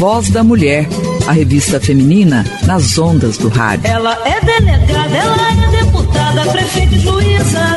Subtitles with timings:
[0.00, 0.88] Voz da Mulher,
[1.28, 3.86] a revista feminina nas ondas do rádio.
[3.86, 7.76] Ela é delegada, ela é deputada, prefeita e juíza.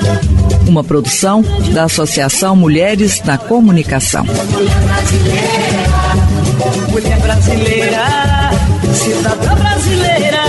[0.65, 1.44] Uma produção
[1.74, 4.24] da Associação Mulheres na Comunicação.
[4.24, 5.92] Mulher brasileira,
[6.90, 8.06] mulher brasileira,
[8.94, 10.44] cidadã brasileira.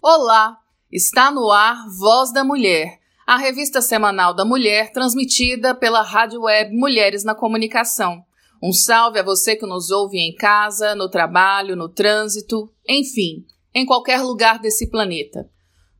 [0.00, 0.58] Olá,
[0.92, 6.72] está no ar Voz da Mulher, a revista semanal da mulher transmitida pela rádio web
[6.72, 8.22] Mulheres na Comunicação.
[8.64, 13.84] Um salve a você que nos ouve em casa, no trabalho, no trânsito, enfim, em
[13.84, 15.46] qualquer lugar desse planeta.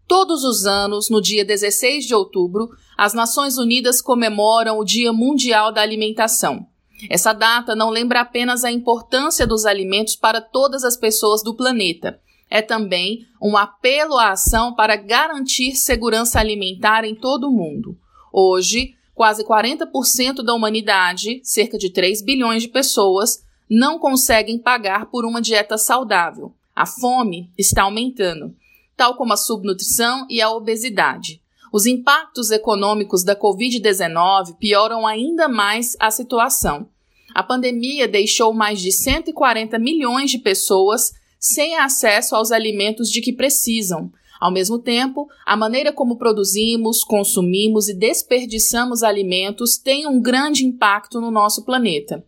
[0.09, 5.75] Todos os anos, no dia 16 de outubro, as Nações Unidas comemoram o Dia Mundial
[5.75, 6.67] da Alimentação.
[7.11, 12.19] Essa data não lembra apenas a importância dos alimentos para todas as pessoas do planeta.
[12.49, 17.99] É também um apelo à ação para garantir segurança alimentar em todo o mundo.
[18.33, 25.25] Hoje, quase 40% da humanidade, cerca de 3 bilhões de pessoas, não conseguem pagar por
[25.25, 26.53] uma dieta saudável.
[26.75, 28.55] A fome está aumentando,
[28.97, 31.41] tal como a subnutrição e a obesidade.
[31.73, 36.89] Os impactos econômicos da Covid-19 pioram ainda mais a situação.
[37.35, 43.33] A pandemia deixou mais de 140 milhões de pessoas sem acesso aos alimentos de que
[43.33, 44.11] precisam,
[44.45, 51.19] ao mesmo tempo, a maneira como produzimos, consumimos e desperdiçamos alimentos tem um grande impacto
[51.19, 52.23] no nosso planeta.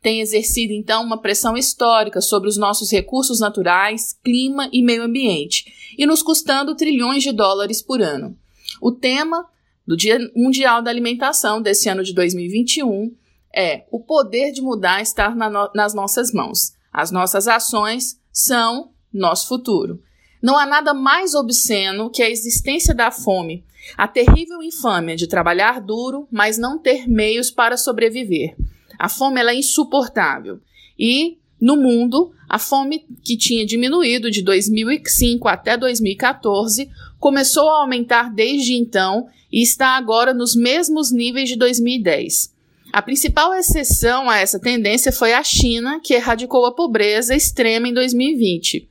[0.00, 5.64] Tem exercido, então, uma pressão histórica sobre os nossos recursos naturais, clima e meio ambiente,
[5.98, 8.38] e nos custando trilhões de dólares por ano.
[8.80, 9.44] O tema
[9.84, 13.12] do Dia Mundial da Alimentação desse ano de 2021
[13.52, 16.74] é o poder de mudar estar na no nas nossas mãos.
[16.92, 20.05] As nossas ações são nosso futuro.
[20.46, 23.64] Não há nada mais obsceno que a existência da fome,
[23.96, 28.54] a terrível infâmia de trabalhar duro, mas não ter meios para sobreviver.
[28.96, 30.60] A fome é insuportável.
[30.96, 38.32] E, no mundo, a fome que tinha diminuído de 2005 até 2014 começou a aumentar
[38.32, 42.54] desde então e está agora nos mesmos níveis de 2010.
[42.92, 47.92] A principal exceção a essa tendência foi a China, que erradicou a pobreza extrema em
[47.92, 48.88] 2020.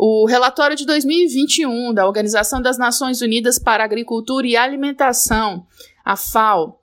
[0.00, 5.66] O relatório de 2021 da Organização das Nações Unidas para Agricultura e Alimentação,
[6.04, 6.80] a FAO,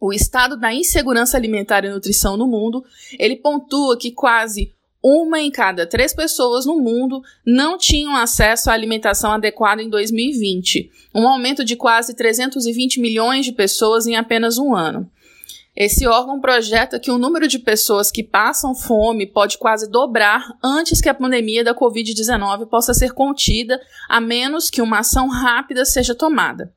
[0.00, 2.84] o estado da insegurança alimentar e nutrição no mundo,
[3.20, 8.72] ele pontua que quase uma em cada três pessoas no mundo não tinham acesso à
[8.72, 14.74] alimentação adequada em 2020, um aumento de quase 320 milhões de pessoas em apenas um
[14.74, 15.08] ano.
[15.74, 21.00] Esse órgão projeta que o número de pessoas que passam fome pode quase dobrar antes
[21.00, 26.14] que a pandemia da Covid-19 possa ser contida, a menos que uma ação rápida seja
[26.14, 26.72] tomada.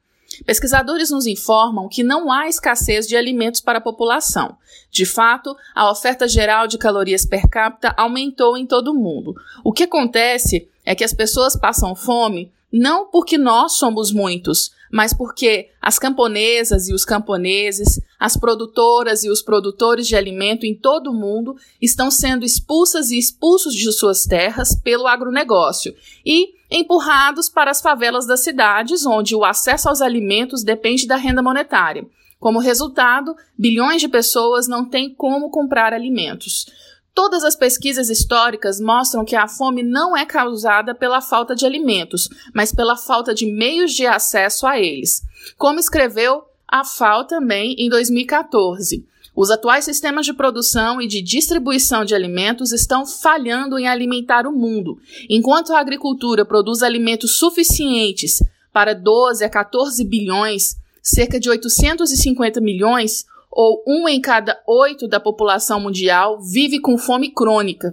[0.45, 4.57] Pesquisadores nos informam que não há escassez de alimentos para a população.
[4.91, 9.35] De fato, a oferta geral de calorias per capita aumentou em todo o mundo.
[9.63, 15.11] O que acontece é que as pessoas passam fome não porque nós somos muitos, mas
[15.11, 21.09] porque as camponesas e os camponeses, as produtoras e os produtores de alimento em todo
[21.09, 27.71] o mundo estão sendo expulsas e expulsos de suas terras pelo agronegócio e empurrados para
[27.71, 32.05] as favelas das cidades, onde o acesso aos alimentos depende da renda monetária.
[32.39, 36.67] Como resultado, bilhões de pessoas não têm como comprar alimentos.
[37.13, 42.27] Todas as pesquisas históricas mostram que a fome não é causada pela falta de alimentos,
[42.53, 45.21] mas pela falta de meios de acesso a eles.
[45.55, 49.05] Como escreveu a FAO também em 2014.
[49.35, 54.51] Os atuais sistemas de produção e de distribuição de alimentos estão falhando em alimentar o
[54.51, 54.99] mundo.
[55.29, 63.25] Enquanto a agricultura produz alimentos suficientes para 12 a 14 bilhões, cerca de 850 milhões,
[63.55, 67.91] ou um em cada oito da população mundial vive com fome crônica.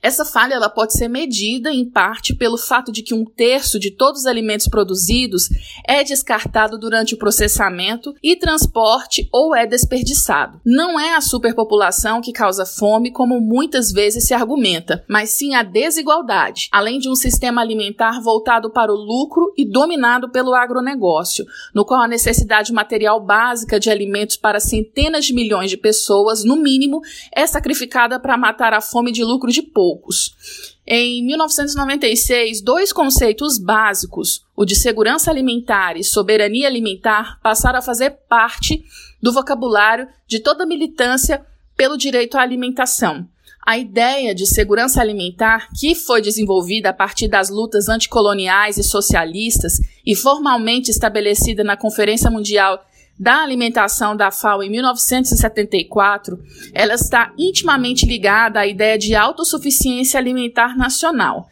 [0.00, 3.90] Essa falha ela pode ser medida, em parte, pelo fato de que um terço de
[3.90, 5.48] todos os alimentos produzidos
[5.84, 10.60] é descartado durante o processamento e transporte ou é desperdiçado.
[10.64, 15.64] Não é a superpopulação que causa fome, como muitas vezes se argumenta, mas sim a
[15.64, 21.44] desigualdade, além de um sistema alimentar voltado para o lucro e dominado pelo agronegócio,
[21.74, 26.54] no qual a necessidade material básica de alimentos para centenas de milhões de pessoas, no
[26.54, 27.00] mínimo,
[27.34, 30.76] é sacrificada para matar a fome de lucro de pouco poucos.
[30.86, 38.10] Em 1996, dois conceitos básicos, o de segurança alimentar e soberania alimentar, passaram a fazer
[38.28, 38.84] parte
[39.22, 41.42] do vocabulário de toda militância
[41.74, 43.26] pelo direito à alimentação.
[43.66, 49.80] A ideia de segurança alimentar, que foi desenvolvida a partir das lutas anticoloniais e socialistas
[50.04, 52.82] e formalmente estabelecida na Conferência Mundial
[53.18, 56.38] da alimentação da FAO em 1974,
[56.72, 61.48] ela está intimamente ligada à ideia de autossuficiência alimentar nacional.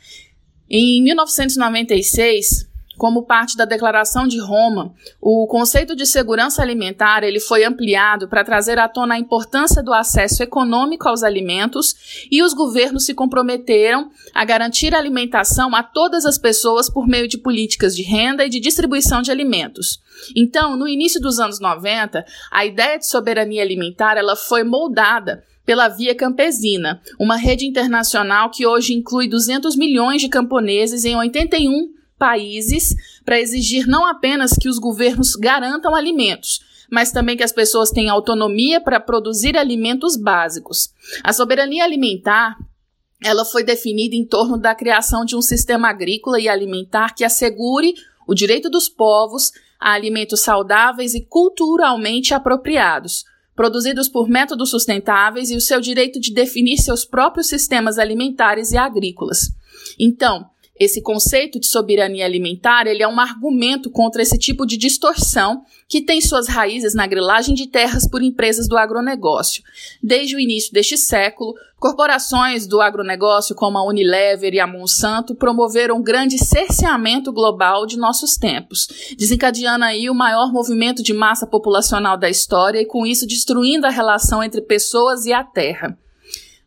[0.71, 7.65] Em 1996, como parte da Declaração de Roma, o conceito de segurança alimentar ele foi
[7.65, 13.05] ampliado para trazer à tona a importância do acesso econômico aos alimentos e os governos
[13.05, 18.03] se comprometeram a garantir a alimentação a todas as pessoas por meio de políticas de
[18.03, 20.01] renda e de distribuição de alimentos.
[20.35, 25.89] Então, no início dos anos 90, a ideia de soberania alimentar ela foi moldada pela
[25.89, 32.95] Via Campesina, uma rede internacional que hoje inclui 200 milhões de camponeses em 81 países
[33.25, 36.61] para exigir não apenas que os governos garantam alimentos,
[36.91, 40.91] mas também que as pessoas tenham autonomia para produzir alimentos básicos.
[41.23, 42.57] A soberania alimentar
[43.23, 47.95] ela foi definida em torno da criação de um sistema agrícola e alimentar que assegure
[48.27, 53.25] o direito dos povos a alimentos saudáveis e culturalmente apropriados,
[53.55, 58.77] produzidos por métodos sustentáveis e o seu direito de definir seus próprios sistemas alimentares e
[58.77, 59.51] agrícolas.
[59.99, 65.63] Então, esse conceito de soberania alimentar ele é um argumento contra esse tipo de distorção
[65.89, 69.63] que tem suas raízes na grilagem de terras por empresas do agronegócio.
[70.03, 75.97] Desde o início deste século, corporações do agronegócio como a Unilever e a Monsanto promoveram
[75.97, 82.17] um grande cerceamento global de nossos tempos, desencadeando aí o maior movimento de massa populacional
[82.19, 85.97] da história e com isso destruindo a relação entre pessoas e a terra.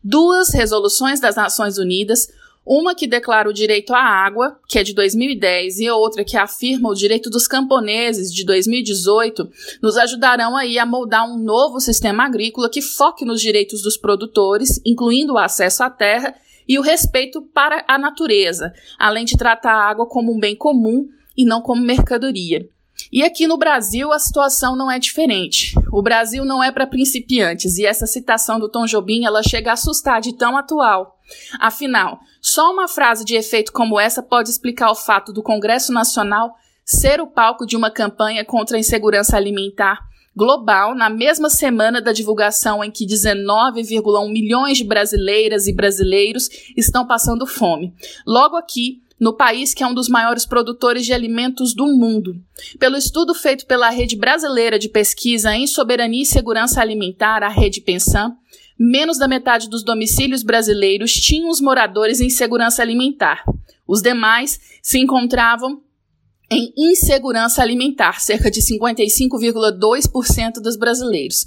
[0.02, 2.28] Duas resoluções das Nações Unidas
[2.72, 6.88] uma que declara o direito à água, que é de 2010, e outra que afirma
[6.88, 9.50] o direito dos camponeses, de 2018,
[9.82, 14.80] nos ajudarão aí a moldar um novo sistema agrícola que foque nos direitos dos produtores,
[14.86, 16.32] incluindo o acesso à terra
[16.68, 21.08] e o respeito para a natureza, além de tratar a água como um bem comum
[21.36, 22.68] e não como mercadoria.
[23.10, 25.74] E aqui no Brasil a situação não é diferente.
[25.90, 29.72] O Brasil não é para principiantes e essa citação do Tom Jobim ela chega a
[29.74, 31.18] assustar de tão atual.
[31.58, 36.54] Afinal, só uma frase de efeito como essa pode explicar o fato do Congresso Nacional
[36.84, 40.00] ser o palco de uma campanha contra a insegurança alimentar
[40.34, 47.06] global na mesma semana da divulgação em que 19,1 milhões de brasileiras e brasileiros estão
[47.06, 47.92] passando fome.
[48.26, 52.34] Logo aqui, no país que é um dos maiores produtores de alimentos do mundo.
[52.78, 57.82] Pelo estudo feito pela Rede Brasileira de Pesquisa em Soberania e Segurança Alimentar, a Rede
[57.82, 58.34] Pensam,
[58.80, 63.44] menos da metade dos domicílios brasileiros tinham os moradores em segurança alimentar.
[63.86, 65.82] Os demais se encontravam
[66.50, 71.44] em insegurança alimentar, cerca de 55,2% dos brasileiros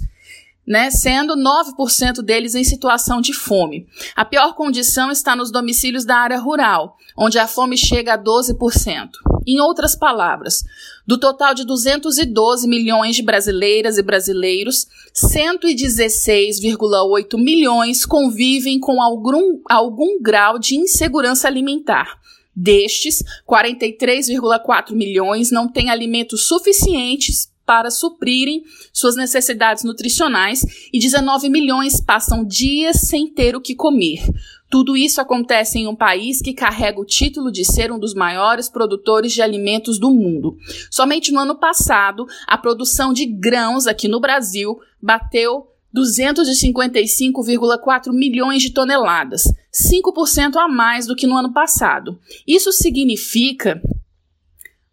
[0.66, 3.86] né, sendo 9% deles em situação de fome.
[4.16, 9.10] A pior condição está nos domicílios da área rural, onde a fome chega a 12%.
[9.46, 10.64] Em outras palavras,
[11.06, 20.18] do total de 212 milhões de brasileiras e brasileiros, 116,8 milhões convivem com algum, algum
[20.20, 22.18] grau de insegurança alimentar.
[22.56, 28.62] Destes, 43,4 milhões não têm alimentos suficientes para suprirem
[28.92, 34.22] suas necessidades nutricionais e 19 milhões passam dias sem ter o que comer.
[34.70, 38.68] Tudo isso acontece em um país que carrega o título de ser um dos maiores
[38.68, 40.56] produtores de alimentos do mundo.
[40.90, 48.70] Somente no ano passado, a produção de grãos aqui no Brasil bateu 255,4 milhões de
[48.70, 52.18] toneladas, 5% a mais do que no ano passado.
[52.44, 53.80] Isso significa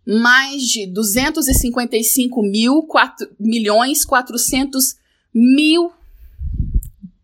[0.05, 4.95] mais de 255 mil, 4, milhões 400
[5.33, 5.91] mil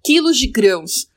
[0.04, 1.08] quilos de grãos.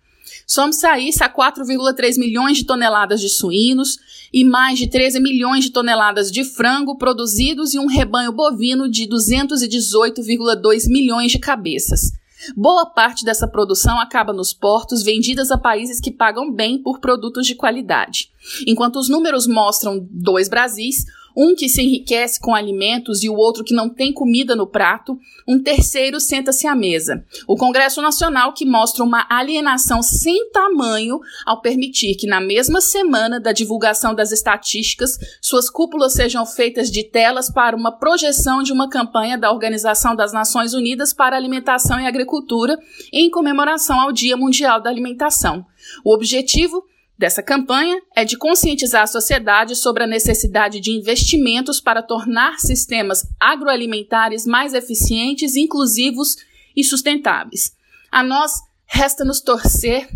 [0.46, 3.98] Somos a isso a 4,3 milhões de toneladas de suínos
[4.32, 9.06] e mais de 13 milhões de toneladas de frango produzidos e um rebanho bovino de
[9.06, 12.12] 218,2 milhões de cabeças.
[12.56, 17.46] Boa parte dessa produção acaba nos portos, vendidas a países que pagam bem por produtos
[17.46, 18.30] de qualidade.
[18.66, 21.04] Enquanto os números mostram dois Brasis,
[21.36, 25.18] um que se enriquece com alimentos e o outro que não tem comida no prato,
[25.46, 27.24] um terceiro senta-se à mesa.
[27.46, 33.40] O Congresso Nacional que mostra uma alienação sem tamanho ao permitir que na mesma semana
[33.40, 38.88] da divulgação das estatísticas, suas cúpulas sejam feitas de telas para uma projeção de uma
[38.88, 42.78] campanha da Organização das Nações Unidas para Alimentação e Agricultura
[43.12, 45.64] em comemoração ao Dia Mundial da Alimentação.
[46.04, 46.84] O objetivo
[47.20, 53.28] dessa campanha é de conscientizar a sociedade sobre a necessidade de investimentos para tornar sistemas
[53.38, 56.36] agroalimentares mais eficientes, inclusivos
[56.74, 57.76] e sustentáveis.
[58.10, 58.52] A nós
[58.86, 60.08] resta nos torcer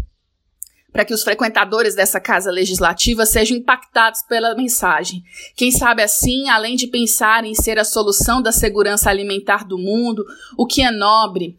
[0.91, 5.23] para que os frequentadores dessa casa legislativa sejam impactados pela mensagem.
[5.55, 10.25] Quem sabe assim, além de pensar em ser a solução da segurança alimentar do mundo,
[10.57, 11.59] o que é nobre,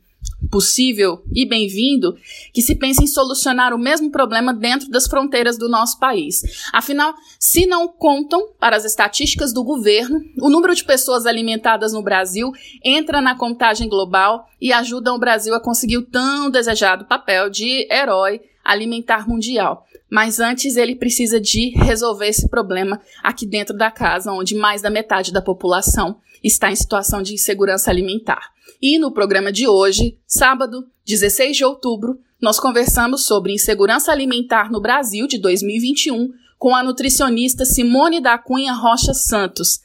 [0.50, 2.16] possível e bem-vindo
[2.54, 6.42] que se pense em solucionar o mesmo problema dentro das fronteiras do nosso país.
[6.72, 12.04] Afinal, se não contam para as estatísticas do governo, o número de pessoas alimentadas no
[12.04, 12.52] Brasil
[12.84, 17.88] entra na contagem global e ajuda o Brasil a conseguir o tão desejado papel de
[17.92, 19.86] herói alimentar mundial.
[20.10, 24.90] Mas antes ele precisa de resolver esse problema aqui dentro da casa, onde mais da
[24.90, 28.55] metade da população está em situação de insegurança alimentar.
[28.88, 34.80] E no programa de hoje, sábado, 16 de outubro, nós conversamos sobre insegurança alimentar no
[34.80, 39.80] Brasil de 2021 com a nutricionista Simone da Cunha Rocha Santos,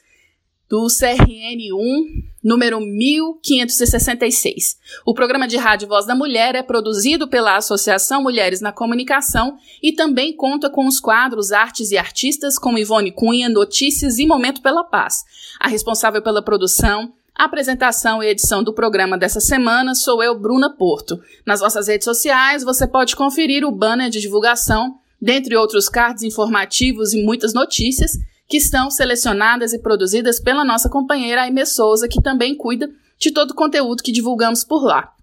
[0.69, 4.77] do CRN1, número 1566.
[5.03, 9.91] O programa de rádio Voz da Mulher é produzido pela Associação Mulheres na Comunicação e
[9.93, 14.83] também conta com os quadros Artes e Artistas, como Ivone Cunha, Notícias e Momento pela
[14.83, 15.23] Paz.
[15.59, 20.69] A responsável pela produção a apresentação e edição do programa dessa semana sou eu, Bruna
[20.69, 21.19] Porto.
[21.45, 27.13] Nas nossas redes sociais você pode conferir o banner de divulgação, dentre outros cards informativos
[27.13, 28.11] e muitas notícias
[28.47, 33.51] que estão selecionadas e produzidas pela nossa companheira Aime Souza, que também cuida de todo
[33.51, 35.13] o conteúdo que divulgamos por lá.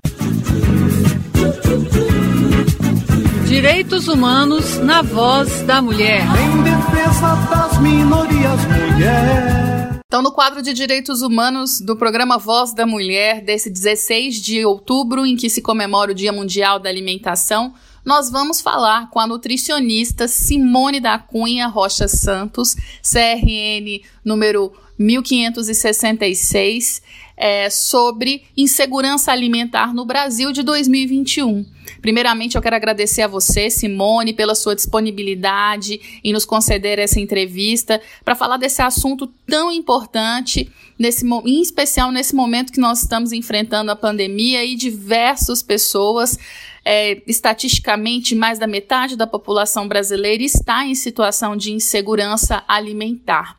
[3.51, 6.23] Direitos Humanos na voz da mulher.
[6.23, 9.99] Em defesa das minorias, mulher.
[10.07, 15.27] Então, no quadro de Direitos Humanos do programa Voz da Mulher, desse 16 de outubro,
[15.27, 20.29] em que se comemora o Dia Mundial da Alimentação, nós vamos falar com a nutricionista
[20.29, 27.03] Simone da Cunha Rocha Santos, CRN número 1566,
[27.41, 31.65] é, sobre insegurança alimentar no Brasil de 2021.
[32.03, 37.99] Primeiramente, eu quero agradecer a você, Simone, pela sua disponibilidade em nos conceder essa entrevista
[38.23, 43.91] para falar desse assunto tão importante, nesse, em especial nesse momento que nós estamos enfrentando
[43.91, 46.39] a pandemia e diversas pessoas.
[46.83, 53.59] É, estatisticamente, mais da metade da população brasileira está em situação de insegurança alimentar.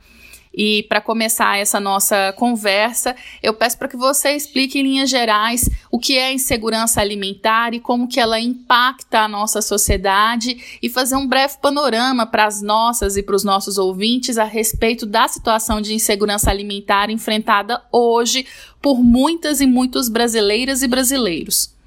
[0.53, 5.69] E para começar essa nossa conversa, eu peço para que você explique em linhas gerais
[5.89, 11.15] o que é insegurança alimentar e como que ela impacta a nossa sociedade e fazer
[11.15, 15.79] um breve panorama para as nossas e para os nossos ouvintes a respeito da situação
[15.79, 18.45] de insegurança alimentar enfrentada hoje
[18.81, 21.80] por muitas e muitos brasileiras e brasileiros.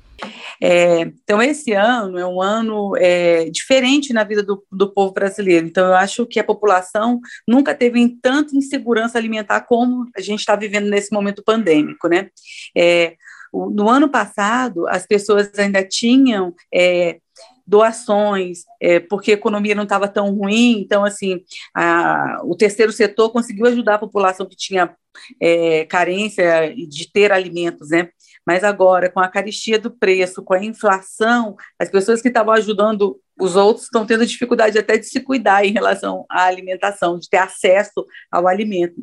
[0.62, 5.66] É, então, esse ano é um ano é, diferente na vida do, do povo brasileiro.
[5.66, 10.56] Então, eu acho que a população nunca teve tanta insegurança alimentar como a gente está
[10.56, 12.28] vivendo nesse momento pandêmico, né?
[12.76, 13.16] É,
[13.52, 17.18] no ano passado, as pessoas ainda tinham é,
[17.66, 21.40] doações, é, porque a economia não estava tão ruim, então, assim,
[21.75, 24.94] a, o terceiro setor conseguiu ajudar a população que tinha
[25.40, 28.09] é, carência de ter alimentos, né?
[28.46, 33.20] Mas agora, com a caristia do preço, com a inflação, as pessoas que estavam ajudando
[33.38, 37.38] os outros estão tendo dificuldade até de se cuidar em relação à alimentação, de ter
[37.38, 38.94] acesso ao alimento.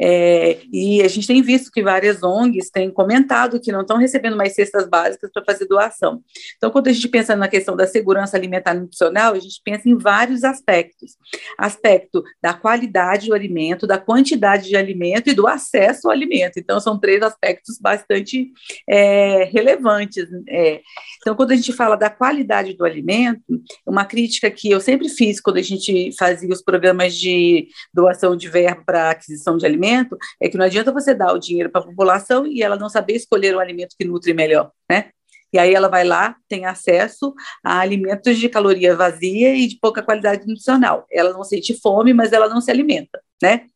[0.00, 4.36] É, e a gente tem visto que várias ONGs têm comentado que não estão recebendo
[4.36, 6.22] mais cestas básicas para fazer doação.
[6.56, 9.96] Então, quando a gente pensa na questão da segurança alimentar nutricional, a gente pensa em
[9.96, 11.12] vários aspectos:
[11.58, 16.58] aspecto da qualidade do alimento, da quantidade de alimento e do acesso ao alimento.
[16.58, 18.50] Então, são três aspectos bastante
[18.88, 20.26] é, relevantes.
[20.48, 20.80] É.
[21.20, 23.42] Então, quando a gente fala da qualidade do alimento,
[23.86, 28.48] uma crítica que eu sempre fiz quando a gente fazia os programas de doação de
[28.48, 31.84] verbo para aquisição de alimento é que não adianta você dar o dinheiro para a
[31.84, 35.10] população e ela não saber escolher um alimento que nutre melhor, né?
[35.52, 40.02] E aí ela vai lá, tem acesso a alimentos de caloria vazia e de pouca
[40.02, 41.06] qualidade nutricional.
[41.08, 43.66] Ela não sente fome, mas ela não se alimenta, né?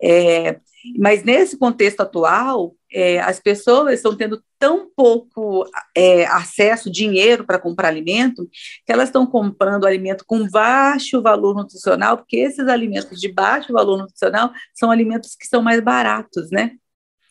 [0.00, 0.60] É,
[0.96, 5.64] mas nesse contexto atual, é, as pessoas estão tendo tão pouco
[5.94, 8.48] é, acesso, dinheiro para comprar alimento,
[8.84, 13.98] que elas estão comprando alimento com baixo valor nutricional, porque esses alimentos de baixo valor
[13.98, 16.72] nutricional são alimentos que são mais baratos, né?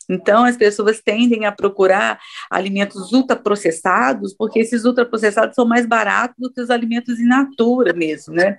[0.08, 2.18] Então, as pessoas tendem a procurar
[2.50, 8.34] alimentos ultraprocessados, porque esses ultraprocessados são mais baratos do que os alimentos in natura mesmo,
[8.34, 8.58] né?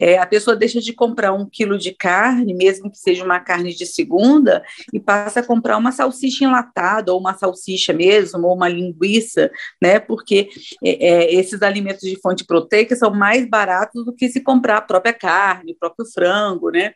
[0.00, 3.74] É, a pessoa deixa de comprar um quilo de carne, mesmo que seja uma carne
[3.74, 8.68] de segunda, e passa a comprar uma salsicha enlatada, ou uma salsicha mesmo, ou uma
[8.68, 9.50] linguiça,
[9.82, 9.98] né?
[9.98, 10.48] Porque
[10.82, 14.82] é, é, esses alimentos de fonte proteica são mais baratos do que se comprar a
[14.82, 16.92] própria carne, o próprio frango, né?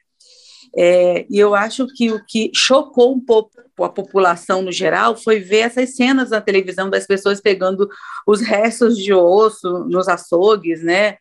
[0.81, 3.51] É, e eu acho que o que chocou um pouco
[3.83, 7.89] a população no geral foi ver essas cenas na televisão das pessoas pegando
[8.25, 11.17] os restos de osso nos açougues, né?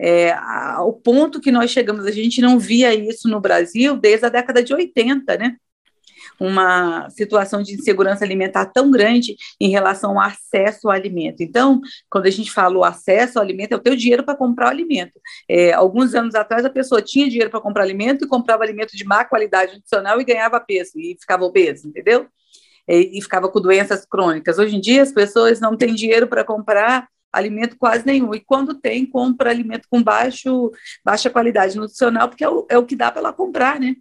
[0.00, 4.30] É, ao ponto que nós chegamos, a gente não via isso no Brasil desde a
[4.30, 5.56] década de 80, né?
[6.42, 11.40] Uma situação de insegurança alimentar tão grande em relação ao acesso ao alimento.
[11.40, 11.80] Então,
[12.10, 14.70] quando a gente fala o acesso ao alimento, é o teu dinheiro para comprar o
[14.70, 15.20] alimento.
[15.48, 19.04] É, alguns anos atrás, a pessoa tinha dinheiro para comprar alimento e comprava alimento de
[19.04, 22.26] má qualidade nutricional e ganhava peso, e ficava obeso, entendeu?
[22.88, 24.58] E, e ficava com doenças crônicas.
[24.58, 28.34] Hoje em dia, as pessoas não têm dinheiro para comprar alimento quase nenhum.
[28.34, 30.72] E quando tem, compra alimento com baixo,
[31.04, 33.94] baixa qualidade nutricional, porque é o, é o que dá para ela comprar, né?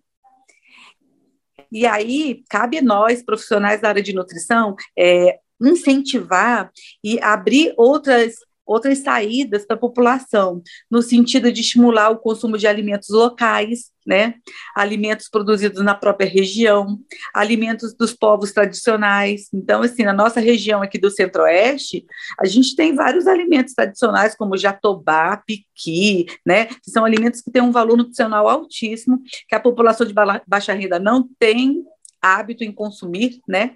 [1.71, 6.71] E aí, cabe nós, profissionais da área de nutrição, é, incentivar
[7.03, 8.35] e abrir outras
[8.71, 14.35] outras saídas para a população, no sentido de estimular o consumo de alimentos locais, né?
[14.75, 16.99] alimentos produzidos na própria região,
[17.33, 19.47] alimentos dos povos tradicionais.
[19.53, 22.05] Então, assim, na nossa região aqui do Centro-Oeste,
[22.39, 26.65] a gente tem vários alimentos tradicionais, como jatobá, piqui, né?
[26.65, 30.13] que são alimentos que têm um valor nutricional altíssimo, que a população de
[30.47, 31.83] baixa renda não tem
[32.21, 33.75] hábito em consumir, né?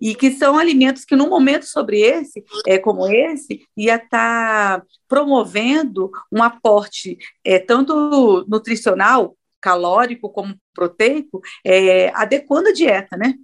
[0.00, 4.86] E que são alimentos que, num momento sobre esse, é, como esse, ia estar tá
[5.08, 13.34] promovendo um aporte é, tanto nutricional, calórico, como proteico, é, adequando a dieta, né?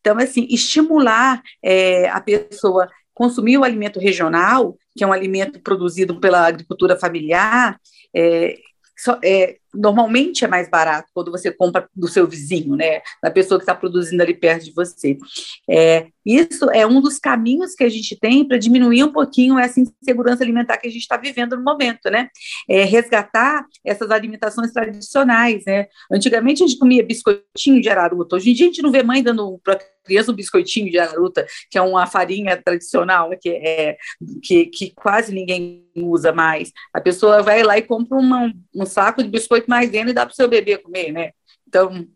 [0.00, 6.20] Então, assim, estimular é, a pessoa consumir o alimento regional, que é um alimento produzido
[6.20, 7.80] pela agricultura familiar,
[8.14, 8.58] é,
[9.22, 13.00] é, normalmente é mais barato quando você compra do seu vizinho, né?
[13.22, 15.18] Da pessoa que está produzindo ali perto de você.
[15.68, 19.80] É, isso é um dos caminhos que a gente tem para diminuir um pouquinho essa
[19.80, 22.28] insegurança alimentar que a gente está vivendo no momento, né?
[22.68, 25.86] É, resgatar essas alimentações tradicionais, né?
[26.10, 29.22] Antigamente a gente comia biscoitinho de araruta, hoje em dia a gente não vê mãe
[29.22, 29.60] dando
[30.04, 33.96] criança um biscoitinho de araruta, que é uma farinha tradicional, que, é,
[34.42, 36.70] que, que quase ninguém usa mais.
[36.92, 40.26] A pessoa vai lá e compra uma, um saco de biscoito biscoito maisena e dá
[40.26, 41.30] para o seu bebê comer, né?
[41.66, 42.06] Então,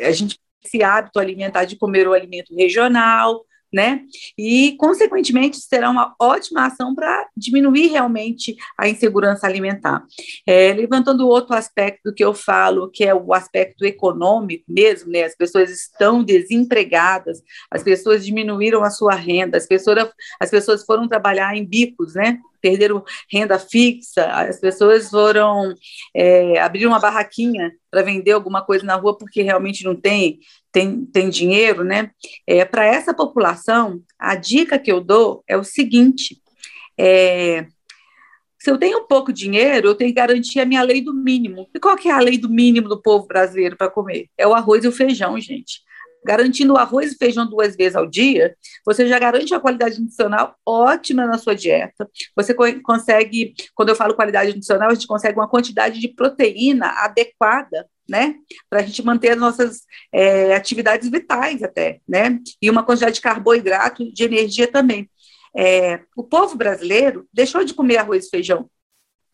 [0.00, 4.02] a gente esse hábito alimentar de comer o alimento regional, né?
[4.38, 10.04] E, consequentemente, será uma ótima ação para diminuir realmente a insegurança alimentar.
[10.46, 15.24] É, levantando outro aspecto que eu falo, que é o aspecto econômico mesmo, né?
[15.24, 20.08] As pessoas estão desempregadas, as pessoas diminuíram a sua renda, as pessoas,
[20.40, 22.38] as pessoas foram trabalhar em bicos, né?
[22.64, 25.74] Perderam renda fixa, as pessoas foram
[26.16, 30.38] é, abrir uma barraquinha para vender alguma coisa na rua porque realmente não tem,
[30.72, 32.10] tem, tem dinheiro, né?
[32.46, 36.40] É, para essa população, a dica que eu dou é o seguinte:
[36.98, 37.66] é,
[38.58, 41.68] se eu tenho pouco dinheiro, eu tenho que garantir a minha lei do mínimo.
[41.74, 44.30] E qual que é a lei do mínimo do povo brasileiro para comer?
[44.38, 45.82] É o arroz e o feijão, gente
[46.24, 51.26] garantindo arroz e feijão duas vezes ao dia, você já garante uma qualidade nutricional ótima
[51.26, 52.08] na sua dieta.
[52.34, 57.86] Você consegue, quando eu falo qualidade nutricional, a gente consegue uma quantidade de proteína adequada
[58.08, 58.34] né?
[58.68, 59.82] Para a gente manter as nossas
[60.12, 62.38] é, atividades vitais até, né?
[62.60, 65.08] E uma quantidade de carboidrato, de energia também.
[65.56, 68.68] É, o povo brasileiro deixou de comer arroz e feijão,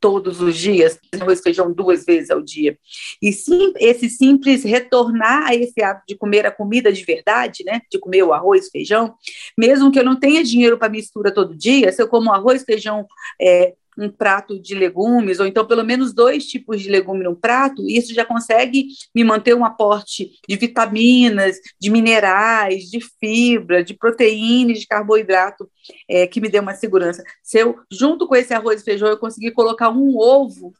[0.01, 2.79] todos os dias, arroz feijão duas vezes ao dia.
[3.21, 7.83] E sim, esse simples retornar a esse hábito de comer a comida de verdade, né?
[7.91, 9.15] De comer o arroz feijão,
[9.57, 13.07] mesmo que eu não tenha dinheiro para mistura todo dia, se eu como arroz, feijão,
[13.41, 17.89] é, um prato de legumes, ou então pelo menos dois tipos de legume num prato,
[17.89, 24.73] isso já consegue me manter um aporte de vitaminas, de minerais, de fibra, de proteína,
[24.73, 25.69] de carboidrato,
[26.09, 27.23] é, que me dê uma segurança.
[27.43, 30.73] Se eu, junto com esse arroz e feijão, eu conseguir colocar um ovo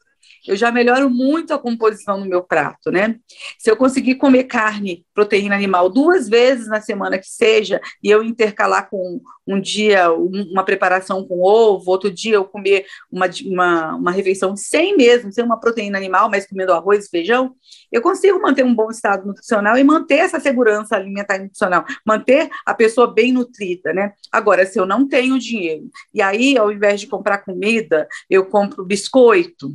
[0.47, 3.15] eu já melhoro muito a composição no meu prato, né?
[3.59, 8.23] Se eu conseguir comer carne, proteína animal, duas vezes na semana que seja, e eu
[8.23, 14.11] intercalar com um dia uma preparação com ovo, outro dia eu comer uma, uma, uma
[14.11, 17.55] refeição sem mesmo, sem uma proteína animal, mas comendo arroz e feijão,
[17.91, 22.49] eu consigo manter um bom estado nutricional e manter essa segurança alimentar e nutricional, manter
[22.65, 24.13] a pessoa bem nutrida, né?
[24.31, 28.85] Agora, se eu não tenho dinheiro, e aí, ao invés de comprar comida, eu compro
[28.85, 29.71] biscoito,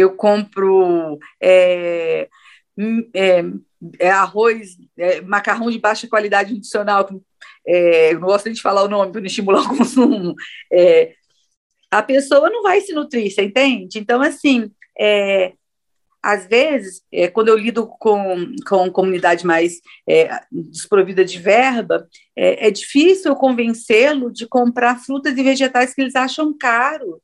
[0.00, 2.28] eu compro é,
[2.76, 3.44] hum, é,
[3.98, 7.08] é arroz, é, macarrão de baixa qualidade nutricional,
[7.66, 10.34] é, não gosto de falar o nome para não estimular o consumo.
[11.90, 13.98] A pessoa não vai se nutrir, você entende?
[13.98, 14.70] Então, assim,
[16.26, 22.66] às vezes, é, quando eu lido com, com comunidade mais é, desprovida de verba, é,
[22.66, 27.22] é difícil convencê-lo de comprar frutas e vegetais que eles acham caro.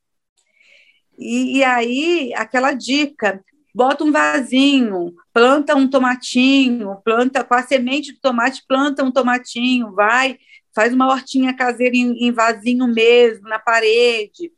[1.18, 3.42] E, e aí, aquela dica,
[3.74, 9.92] bota um vasinho, planta um tomatinho, planta com a semente do tomate, planta um tomatinho,
[9.92, 10.38] vai,
[10.74, 14.52] faz uma hortinha caseira em, em vasinho mesmo, na parede.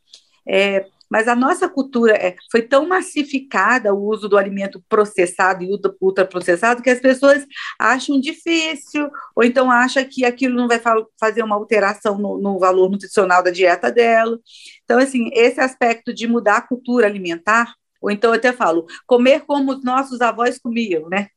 [0.47, 5.69] É, mas a nossa cultura é, foi tão massificada o uso do alimento processado e
[6.01, 7.45] ultraprocessado que as pessoas
[7.79, 12.59] acham difícil, ou então acham que aquilo não vai fa fazer uma alteração no, no
[12.59, 14.39] valor nutricional da dieta dela.
[14.83, 19.41] Então, assim, esse aspecto de mudar a cultura alimentar, ou então eu até falo, comer
[19.41, 21.29] como os nossos avós comiam, né?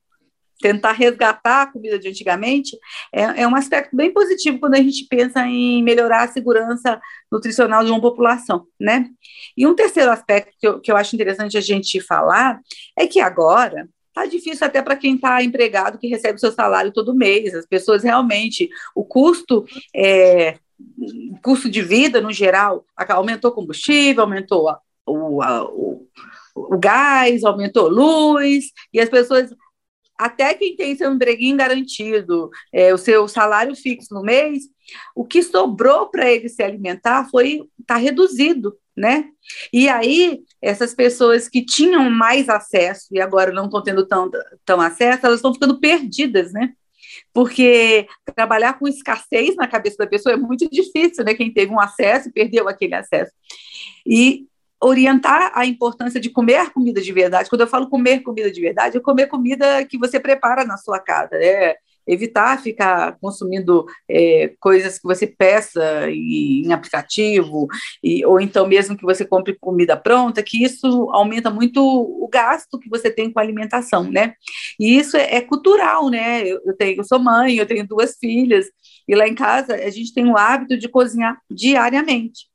[0.60, 2.76] Tentar resgatar a comida de antigamente,
[3.12, 7.84] é, é, um aspecto bem positivo quando a gente pensa em melhorar a segurança nutricional
[7.84, 9.08] de uma população, né?
[9.56, 12.60] E um terceiro aspecto que eu, que eu acho interessante a gente falar
[12.96, 16.92] é que agora tá difícil até para quem está empregado que recebe o seu salário
[16.92, 17.54] todo mês.
[17.54, 20.58] As pessoas realmente, o custo é,
[21.42, 26.06] custo de vida no geral aumentou combustível, aumentou a, o, a, o,
[26.54, 29.50] o gás, aumentou luz, e as pessoas
[30.18, 34.64] até quem tem seu empreguinho garantido, é, o seu salário fixo no mês,
[35.14, 39.26] o que sobrou para ele se alimentar foi tá reduzido, né?
[39.72, 44.28] E aí essas pessoas que tinham mais acesso e agora não estão tendo tão,
[44.64, 46.72] tão acesso, elas estão ficando perdidas, né?
[47.32, 51.34] Porque trabalhar com escassez na cabeça da pessoa é muito difícil, né?
[51.34, 53.32] Quem teve um acesso perdeu aquele acesso.
[54.04, 54.47] E
[54.80, 57.48] orientar a importância de comer comida de verdade.
[57.48, 60.98] Quando eu falo comer comida de verdade, é comer comida que você prepara na sua
[61.00, 61.74] casa, né?
[62.06, 67.66] Evitar ficar consumindo é, coisas que você peça em, em aplicativo,
[68.02, 72.78] e, ou então mesmo que você compre comida pronta, que isso aumenta muito o gasto
[72.78, 74.32] que você tem com a alimentação, né?
[74.80, 76.42] E isso é, é cultural, né?
[76.48, 78.66] Eu, eu, tenho, eu sou mãe, eu tenho duas filhas,
[79.06, 82.46] e lá em casa a gente tem o hábito de cozinhar diariamente.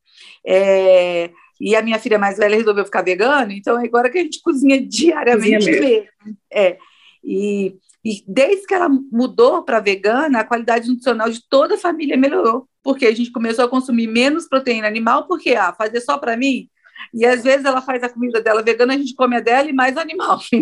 [0.45, 4.23] É, e a minha filha mais velha resolveu ficar vegana, então é agora que a
[4.23, 6.07] gente cozinha diariamente cozinha mesmo.
[6.51, 6.77] É.
[7.23, 12.17] E, e desde que ela mudou para vegana, a qualidade nutricional de toda a família
[12.17, 16.35] melhorou, porque a gente começou a consumir menos proteína animal, porque ah, fazer só para
[16.35, 16.69] mim.
[17.13, 19.73] E às vezes ela faz a comida dela vegana, a gente come a dela e
[19.73, 20.39] mais animal.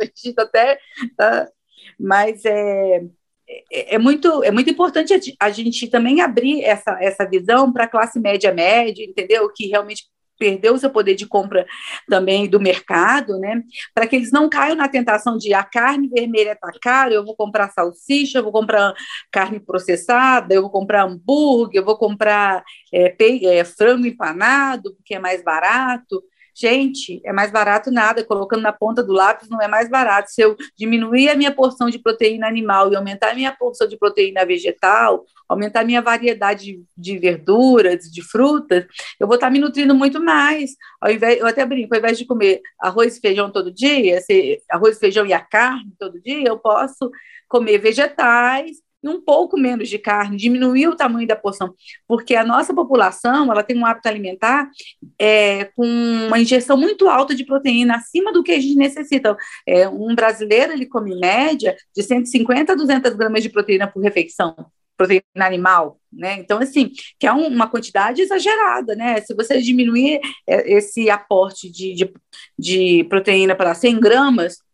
[0.00, 0.78] a gente até.
[1.16, 1.48] Tá,
[1.98, 3.04] mas é,
[3.70, 7.88] é, é, muito, é muito importante a gente também abrir essa, essa visão para a
[7.88, 9.48] classe média média, entendeu?
[9.54, 10.04] Que realmente
[10.38, 11.66] perdeu o seu poder de compra
[12.08, 13.62] também do mercado, né?
[13.94, 17.36] Para que eles não caiam na tentação de a carne vermelha está cara, eu vou
[17.36, 18.94] comprar salsicha, eu vou comprar
[19.30, 25.18] carne processada, eu vou comprar hambúrguer, eu vou comprar é, é, frango empanado, porque é
[25.18, 26.22] mais barato.
[26.58, 30.30] Gente, é mais barato nada, colocando na ponta do lápis não é mais barato.
[30.30, 33.98] Se eu diminuir a minha porção de proteína animal e aumentar a minha porção de
[33.98, 38.86] proteína vegetal, aumentar a minha variedade de, verduras, de frutas,
[39.20, 40.70] eu vou estar me nutrindo muito mais.
[40.98, 44.18] Ao invés, eu até brinco, ao invés de comer arroz e feijão todo dia,
[44.70, 47.10] arroz, feijão e a carne todo dia, eu posso
[47.50, 48.78] comer vegetais,
[49.10, 51.74] um pouco menos de carne, diminuir o tamanho da porção,
[52.06, 54.70] porque a nossa população ela tem um hábito alimentar
[55.18, 59.36] é, com uma injeção muito alta de proteína, acima do que a gente necessita.
[59.66, 64.54] É, um brasileiro ele come média de 150 a 200 gramas de proteína por refeição.
[64.96, 66.36] proteína animal, né?
[66.38, 69.20] Então, assim, que é um, uma quantidade exagerada, né?
[69.20, 72.12] Se você diminuir é, esse aporte de, de,
[72.58, 74.65] de proteína para 100 gramas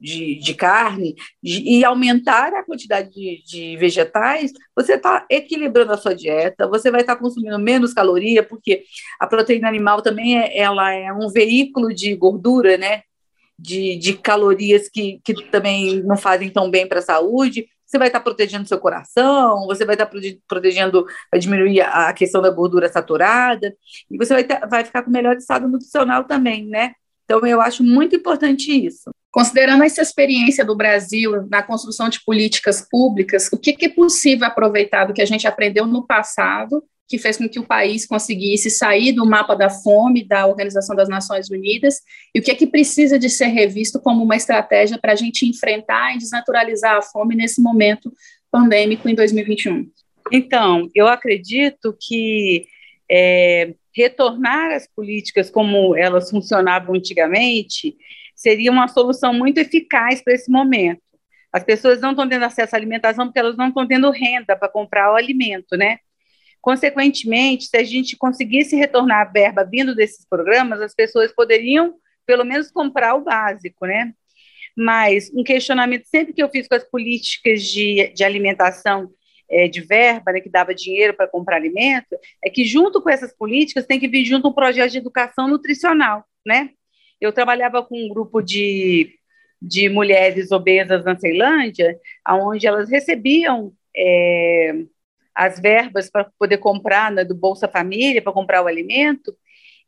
[0.00, 5.96] de, de carne de, e aumentar a quantidade de, de vegetais, você está equilibrando a
[5.96, 8.84] sua dieta, você vai estar tá consumindo menos caloria, porque
[9.18, 13.02] a proteína animal também é, ela é um veículo de gordura, né?
[13.58, 18.08] De, de calorias que, que também não fazem tão bem para a saúde você vai
[18.08, 20.10] estar protegendo seu coração, você vai estar
[20.48, 23.74] protegendo, vai diminuir a questão da gordura saturada,
[24.10, 26.92] e você vai, ter, vai ficar com melhor estado nutricional também, né?
[27.26, 29.10] Então, eu acho muito importante isso.
[29.30, 34.46] Considerando essa experiência do Brasil na construção de políticas públicas, o que, que é possível
[34.46, 38.68] aproveitar do que a gente aprendeu no passado que fez com que o país conseguisse
[38.70, 42.00] sair do mapa da fome da Organização das Nações Unidas
[42.34, 45.46] e o que é que precisa de ser revisto como uma estratégia para a gente
[45.46, 48.12] enfrentar e desnaturalizar a fome nesse momento
[48.50, 49.88] pandêmico em 2021?
[50.32, 52.66] Então, eu acredito que
[53.10, 57.96] é, retornar às políticas como elas funcionavam antigamente
[58.34, 61.02] seria uma solução muito eficaz para esse momento.
[61.52, 64.68] As pessoas não estão tendo acesso à alimentação porque elas não estão tendo renda para
[64.68, 65.98] comprar o alimento, né?
[66.60, 71.94] Consequentemente, se a gente conseguisse retornar a verba vindo desses programas, as pessoas poderiam,
[72.26, 74.12] pelo menos, comprar o básico, né?
[74.76, 79.08] Mas um questionamento sempre que eu fiz com as políticas de, de alimentação
[79.50, 83.32] é, de verba, né, que dava dinheiro para comprar alimento, é que junto com essas
[83.36, 86.70] políticas tem que vir junto um projeto de educação nutricional, né?
[87.20, 89.14] Eu trabalhava com um grupo de,
[89.60, 94.74] de mulheres obesas na Ceilândia, onde elas recebiam é,
[95.34, 99.36] as verbas para poder comprar né, do Bolsa Família, para comprar o alimento,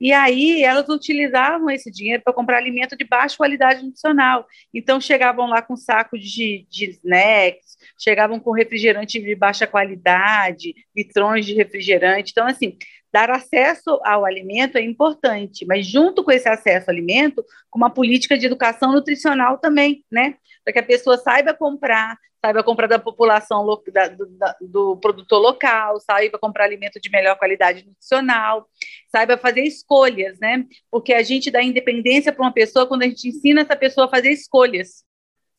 [0.00, 4.46] e aí elas utilizavam esse dinheiro para comprar alimento de baixa qualidade nutricional.
[4.72, 11.44] Então chegavam lá com saco de, de snacks, chegavam com refrigerante de baixa qualidade, litrões
[11.44, 12.30] de refrigerante.
[12.30, 12.76] Então, assim,
[13.12, 17.90] dar acesso ao alimento é importante, mas junto com esse acesso ao alimento, com uma
[17.90, 20.36] política de educação nutricional também, né?
[20.64, 25.40] Para que a pessoa saiba comprar, saiba comprar da população da, do, da, do, produtor
[25.40, 28.68] local, saiba comprar alimento de melhor qualidade nutricional,
[29.10, 30.64] saiba fazer escolhas, né?
[30.90, 34.10] Porque a gente dá independência para uma pessoa quando a gente ensina essa pessoa a
[34.10, 35.04] fazer escolhas,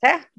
[0.04, 0.30] certo?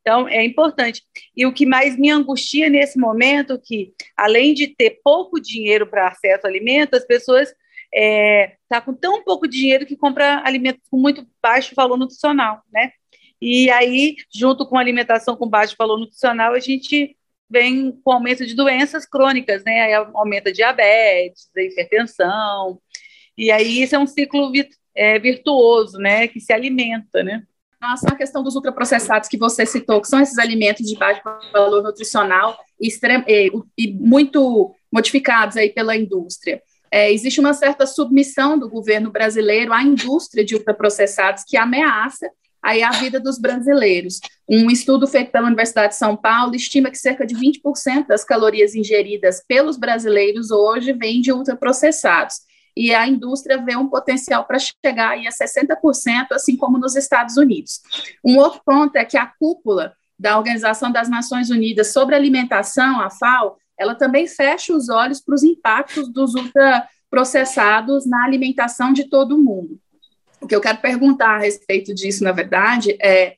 [0.00, 1.02] Então, é importante.
[1.36, 6.06] E o que mais me angustia nesse momento, que além de ter pouco dinheiro para
[6.06, 7.52] acesso a alimentos, as pessoas
[7.92, 12.92] é, tá com tão pouco dinheiro que compra alimentos com muito baixo valor nutricional, né?
[13.40, 17.16] E aí, junto com alimentação com baixo valor nutricional, a gente
[17.48, 19.82] vem com aumento de doenças crônicas, né?
[19.82, 22.80] Aí aumenta a diabetes, a hipertensão,
[23.36, 24.50] e aí isso é um ciclo
[24.94, 26.26] é, virtuoso, né?
[26.28, 27.42] Que se alimenta, né?
[27.80, 31.20] à questão dos ultraprocessados que você citou, que são esses alimentos de baixo
[31.52, 32.88] valor nutricional e,
[33.78, 36.60] e muito modificados aí pela indústria.
[36.90, 42.28] É, existe uma certa submissão do governo brasileiro à indústria de ultraprocessados que ameaça
[42.62, 44.20] aí a vida dos brasileiros.
[44.48, 48.74] Um estudo feito pela Universidade de São Paulo estima que cerca de 20% das calorias
[48.74, 52.36] ingeridas pelos brasileiros hoje vêm de ultraprocessados
[52.76, 57.36] e a indústria vê um potencial para chegar aí a 60%, assim como nos Estados
[57.38, 57.80] Unidos.
[58.22, 63.08] Um outro ponto é que a cúpula da Organização das Nações Unidas sobre Alimentação, a
[63.08, 69.38] FAO, ela também fecha os olhos para os impactos dos ultraprocessados na alimentação de todo
[69.38, 69.78] mundo.
[70.40, 73.36] O que eu quero perguntar a respeito disso, na verdade, é,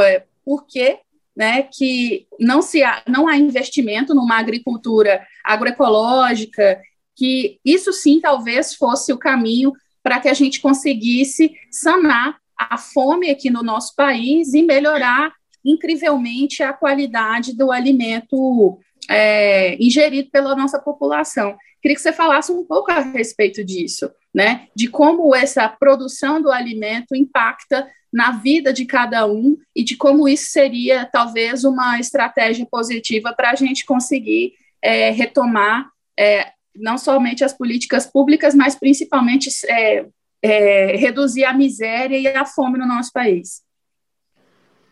[0.00, 0.98] é por que
[1.36, 6.80] né, que não, se há, não há investimento numa agricultura agroecológica
[7.16, 13.30] que isso sim talvez fosse o caminho para que a gente conseguisse sanar a fome
[13.30, 15.32] aqui no nosso país e melhorar
[15.64, 21.56] incrivelmente a qualidade do alimento é, ingerido pela nossa população.
[21.80, 24.68] Queria que você falasse um pouco a respeito disso, né?
[24.74, 30.28] De como essa produção do alimento impacta na vida de cada um e de como
[30.28, 37.44] isso seria talvez uma estratégia positiva para a gente conseguir é, retomar é, não somente
[37.44, 40.06] as políticas públicas, mas principalmente é,
[40.42, 43.62] é, reduzir a miséria e a fome no nosso país?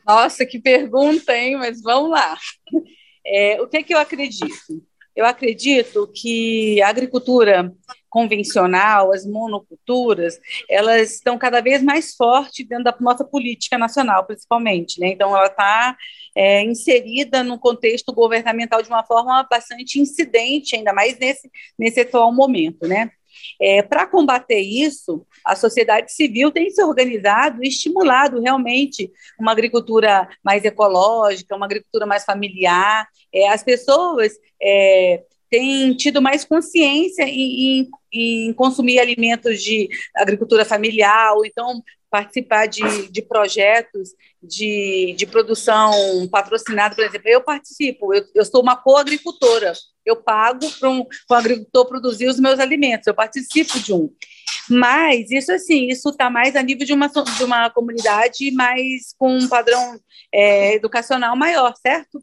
[0.07, 1.57] Nossa, que pergunta, hein?
[1.57, 2.37] Mas vamos lá.
[3.25, 4.83] É, o que, que eu acredito?
[5.15, 7.73] Eu acredito que a agricultura
[8.13, 15.01] convencional, as monoculturas, elas estão cada vez mais fortes dentro da nossa política nacional, principalmente.
[15.01, 15.09] Né?
[15.09, 15.97] Então, ela está
[16.37, 22.31] é, inserida no contexto governamental de uma forma bastante incidente, ainda mais nesse, nesse atual
[22.35, 22.87] momento.
[22.87, 23.11] Né?
[23.59, 30.29] É, Para combater isso, a sociedade civil tem se organizado e estimulado realmente uma agricultura
[30.45, 33.09] mais ecológica, uma agricultura mais familiar.
[33.33, 39.87] É, as pessoas é, têm tido mais consciência em, em, em, consumir alimentos de
[40.17, 45.93] agricultura familiar, ou então participar de, de projetos de, de produção
[46.31, 47.29] patrocinada, por exemplo.
[47.29, 49.75] Eu participo, eu, eu sou uma co-agricultora,
[50.07, 54.11] eu pago para um, um agricultor produzir os meus alimentos, eu participo de um.
[54.71, 59.37] Mas isso assim, isso está mais a nível de uma, de uma comunidade mais com
[59.37, 60.01] um padrão
[60.33, 62.23] é, educacional maior, certo?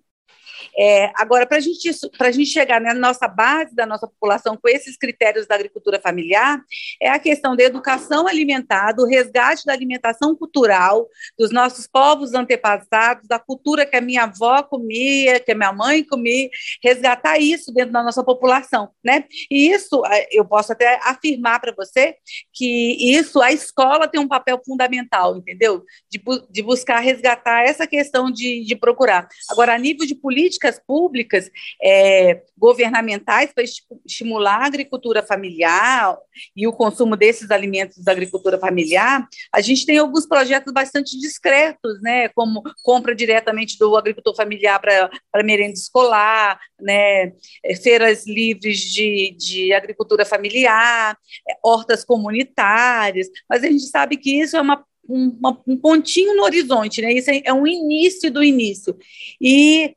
[0.78, 4.98] É, agora, para gente, a gente chegar na nossa base da nossa população com esses
[4.98, 6.62] critérios da agricultura familiar,
[7.02, 13.28] é a questão da educação alimentar, do resgate da alimentação cultural dos nossos povos antepassados,
[13.28, 16.50] da cultura que a minha avó comia, que a minha mãe comia,
[16.84, 19.26] resgatar isso dentro da nossa população, né?
[19.50, 22.16] E isso, eu posso até afirmar para você
[22.54, 25.84] que isso, a escola tem um papel fundamental, entendeu?
[26.10, 29.28] De, de buscar resgatar essa questão de, de procurar.
[29.50, 33.64] Agora, a nível de política, políticas públicas é, governamentais para
[34.06, 36.18] estimular a agricultura familiar
[36.56, 42.02] e o consumo desses alimentos da agricultura familiar, a gente tem alguns projetos bastante discretos,
[42.02, 47.34] né, como compra diretamente do agricultor familiar para merenda escolar, né,
[47.64, 54.40] é, feiras livres de, de agricultura familiar, é, hortas comunitárias, mas a gente sabe que
[54.42, 55.36] isso é uma um,
[55.66, 57.12] um, pontinho no horizonte, né?
[57.12, 58.96] Isso é, é um início do início.
[59.42, 59.96] E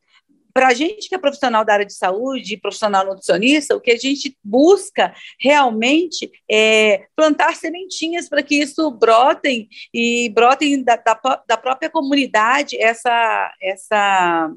[0.53, 3.97] para a gente que é profissional da área de saúde, profissional nutricionista, o que a
[3.97, 11.57] gente busca realmente é plantar sementinhas para que isso brotem e brotem da, da, da
[11.57, 14.53] própria comunidade essa, essa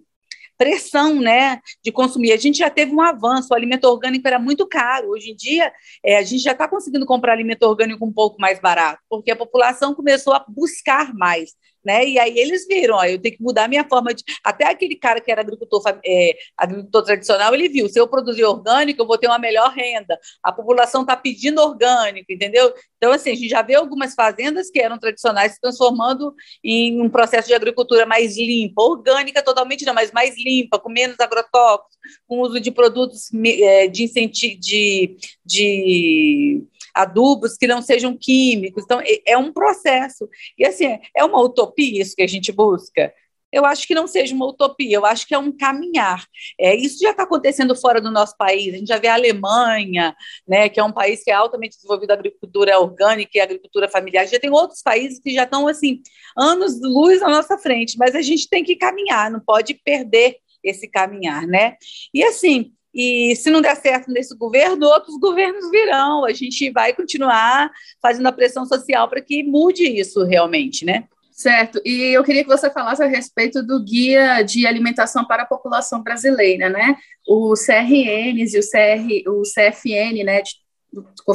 [0.57, 2.31] pressão né, de consumir.
[2.31, 5.09] A gente já teve um avanço, o alimento orgânico era muito caro.
[5.09, 5.71] Hoje em dia,
[6.03, 9.35] é, a gente já está conseguindo comprar alimento orgânico um pouco mais barato, porque a
[9.35, 11.51] população começou a buscar mais
[11.85, 12.07] né?
[12.07, 14.23] E aí eles viram, ó, eu tenho que mudar a minha forma de.
[14.43, 19.01] Até aquele cara que era agricultor, é, agricultor tradicional, ele viu: se eu produzir orgânico,
[19.01, 20.19] eu vou ter uma melhor renda.
[20.43, 22.73] A população está pedindo orgânico, entendeu?
[22.97, 27.09] Então, assim, a gente já vê algumas fazendas que eram tradicionais se transformando em um
[27.09, 32.39] processo de agricultura mais limpa, orgânica totalmente não, mas mais limpa, com menos agrotóxicos, com
[32.39, 38.83] uso de produtos é, de incentivo de, de adubos que não sejam químicos.
[38.83, 40.29] Então, é um processo.
[40.57, 43.13] E, assim, é uma utopia isso que a gente busca?
[43.51, 46.25] Eu acho que não seja uma utopia, eu acho que é um caminhar.
[46.59, 48.73] É, isso já está acontecendo fora do nosso país.
[48.73, 50.13] A gente já vê a Alemanha,
[50.45, 54.27] né, que é um país que é altamente desenvolvido a agricultura orgânica e agricultura familiar.
[54.27, 56.01] Já tem outros países que já estão assim
[56.37, 60.35] anos de luz à nossa frente, mas a gente tem que caminhar, não pode perder
[60.61, 61.77] esse caminhar, né?
[62.13, 66.23] E assim, e se não der certo nesse governo, outros governos virão.
[66.25, 67.69] A gente vai continuar
[68.01, 71.07] fazendo a pressão social para que mude isso realmente, né?
[71.35, 71.81] Certo.
[71.83, 76.01] E eu queria que você falasse a respeito do guia de alimentação para a população
[76.01, 76.95] brasileira, né?
[77.27, 80.41] O CRNs e o, CR, o CFN, né?
[80.41, 80.51] De,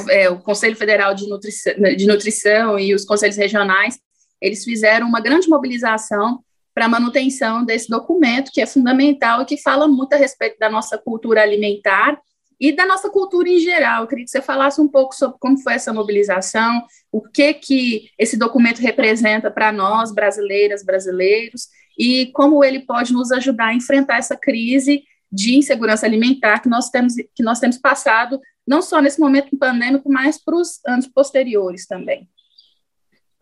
[0.09, 4.01] é, o Conselho Federal de Nutrição, de Nutrição e os conselhos regionais,
[4.41, 6.43] eles fizeram uma grande mobilização
[6.75, 10.71] para a manutenção desse documento, que é fundamental e que fala muito a respeito da
[10.71, 12.19] nossa cultura alimentar
[12.61, 14.03] e da nossa cultura em geral.
[14.03, 18.11] Eu queria que você falasse um pouco sobre como foi essa mobilização, o que que
[18.19, 21.69] esse documento representa para nós, brasileiras, brasileiros,
[21.99, 26.91] e como ele pode nos ajudar a enfrentar essa crise de insegurança alimentar que nós
[26.91, 31.87] temos, que nós temos passado, não só nesse momento pandêmico, mas para os anos posteriores
[31.87, 32.29] também.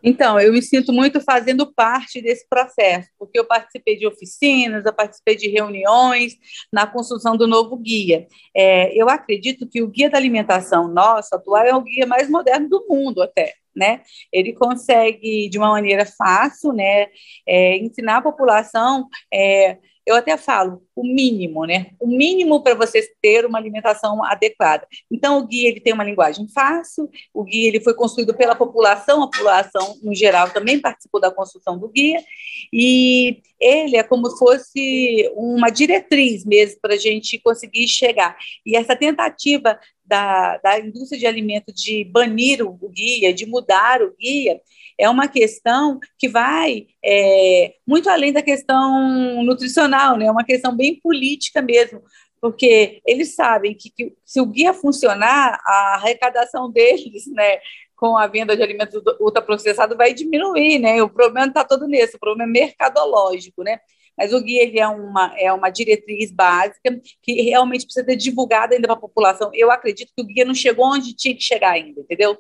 [0.03, 4.93] Então, eu me sinto muito fazendo parte desse processo, porque eu participei de oficinas, eu
[4.93, 6.35] participei de reuniões
[6.73, 8.27] na construção do novo guia.
[8.55, 12.69] É, eu acredito que o guia da alimentação nosso atual é o guia mais moderno
[12.69, 13.55] do mundo, até.
[13.75, 14.03] Né?
[14.33, 17.07] Ele consegue, de uma maneira fácil, né,
[17.47, 19.79] é, ensinar a população é,
[20.09, 21.91] eu até falo o mínimo, né?
[22.01, 24.87] O mínimo para você ter uma alimentação adequada.
[25.13, 29.23] Então, o guia ele tem uma linguagem fácil, o guia ele foi construído pela população,
[29.23, 32.25] a população no geral também participou da construção do guia,
[32.73, 38.35] e ele é como se fosse uma diretriz mesmo para a gente conseguir chegar.
[38.65, 44.15] E essa tentativa da, da indústria de alimentos de banir o guia, de mudar o
[44.17, 44.59] guia,
[44.99, 50.27] é uma questão que vai é, muito além da questão nutricional, né?
[50.27, 52.03] é uma questão bem política mesmo,
[52.41, 57.59] porque eles sabem que, que se o guia funcionar, a arrecadação deles, né,
[57.97, 61.03] com a venda de alimentos ultraprocessados vai diminuir, né?
[61.03, 63.81] O problema está todo nesse, o problema é mercadológico, né?
[64.19, 68.75] mas o guia ele é uma, é uma diretriz básica que realmente precisa ser divulgada
[68.75, 69.49] ainda para a população.
[69.55, 72.37] Eu acredito que o guia não chegou onde tinha que chegar ainda, entendeu?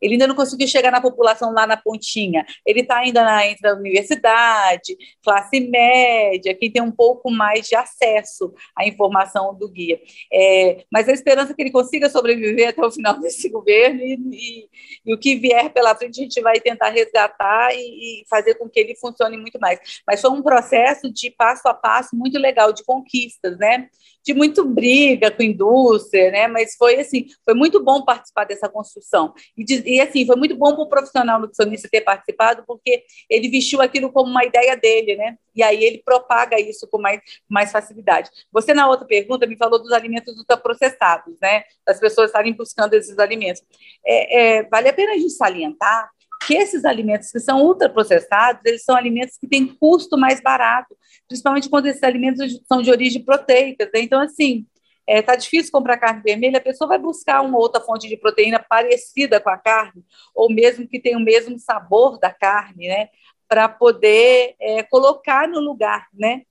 [0.00, 2.44] Ele ainda não conseguiu chegar na população lá na pontinha.
[2.64, 7.74] Ele está ainda na, entre a universidade, classe média, quem tem um pouco mais de
[7.74, 10.00] acesso à informação do guia.
[10.32, 14.14] É, mas a esperança é que ele consiga sobreviver até o final desse governo e,
[14.32, 14.68] e,
[15.06, 18.68] e, o que vier pela frente a gente vai tentar resgatar e, e fazer com
[18.68, 19.78] que ele funcione muito mais.
[20.06, 23.88] Mas foi um processo de passo a passo muito legal, de conquistas, né?
[24.28, 26.46] De muito briga com a indústria, né?
[26.48, 29.32] Mas foi assim, foi muito bom participar dessa construção.
[29.56, 33.80] E, e assim, foi muito bom para o profissional nutricionista ter participado, porque ele vestiu
[33.80, 35.38] aquilo como uma ideia dele, né?
[35.56, 38.28] E aí ele propaga isso com mais, mais facilidade.
[38.52, 41.62] Você, na outra pergunta, me falou dos alimentos ultraprocessados, né?
[41.86, 43.62] Das pessoas estarem buscando esses alimentos.
[44.06, 46.10] É, é, vale a pena a gente salientar
[46.46, 51.68] que esses alimentos que são ultraprocessados, eles são alimentos que têm custo mais barato, principalmente
[51.68, 53.84] quando esses alimentos são de origem proteica.
[53.86, 54.00] Né?
[54.00, 54.66] Então, assim,
[55.06, 58.58] é, tá difícil comprar carne vermelha, a pessoa vai buscar uma outra fonte de proteína
[58.58, 63.08] parecida com a carne, ou mesmo que tenha o mesmo sabor da carne, né?
[63.48, 66.42] Para poder é, colocar no lugar, né?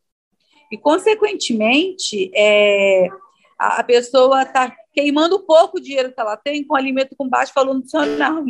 [0.72, 3.08] E, consequentemente, é,
[3.58, 8.44] a, pessoa está queimando pouco dinheiro que ela tem com alimento com baixo valor nutricional.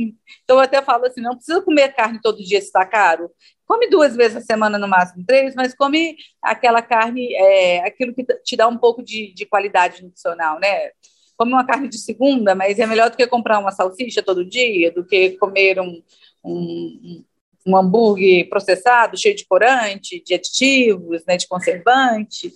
[0.44, 3.32] Então, eu até falo assim: não precisa comer carne todo dia se está caro.
[3.66, 8.24] Come duas vezes a semana, no máximo três, mas come aquela carne, é, aquilo que
[8.44, 10.92] te dá um pouco de, de qualidade nutricional, né?
[11.36, 14.92] Come uma carne de segunda, mas é melhor do que comprar uma salsicha todo dia,
[14.92, 16.02] do que comer um,
[16.44, 17.24] um,
[17.66, 22.54] um hambúrguer processado, cheio de corante, de aditivos, né, de conservante.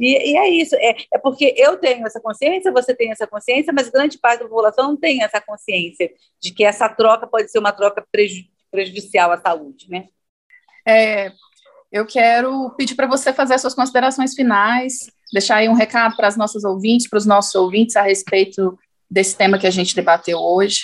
[0.00, 3.70] E, e, é isso, é, é porque eu tenho essa consciência, você tem essa consciência,
[3.70, 7.58] mas grande parte da população não tem essa consciência de que essa troca pode ser
[7.58, 10.06] uma troca preju prejudicial à saúde, né?
[10.86, 11.32] É,
[11.90, 16.28] eu quero pedir para você fazer as suas considerações finais, deixar aí um recado para
[16.28, 18.78] as nossas ouvintes, para os nossos ouvintes a respeito
[19.10, 20.82] desse tema que a gente debateu hoje.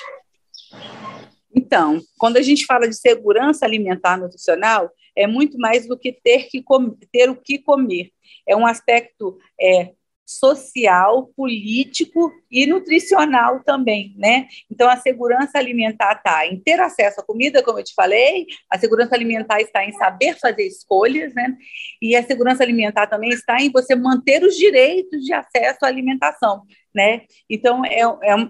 [1.54, 6.48] Então, quando a gente fala de segurança alimentar nutricional, é muito mais do que ter,
[6.48, 6.62] que
[7.10, 8.10] ter o que comer
[8.46, 9.92] é um aspecto é,
[10.24, 14.48] social, político e nutricional também, né?
[14.68, 18.76] Então a segurança alimentar está em ter acesso à comida, como eu te falei, a
[18.76, 21.56] segurança alimentar está em saber fazer escolhas, né?
[22.02, 26.62] E a segurança alimentar também está em você manter os direitos de acesso à alimentação,
[26.92, 27.22] né?
[27.48, 28.48] Então é, é,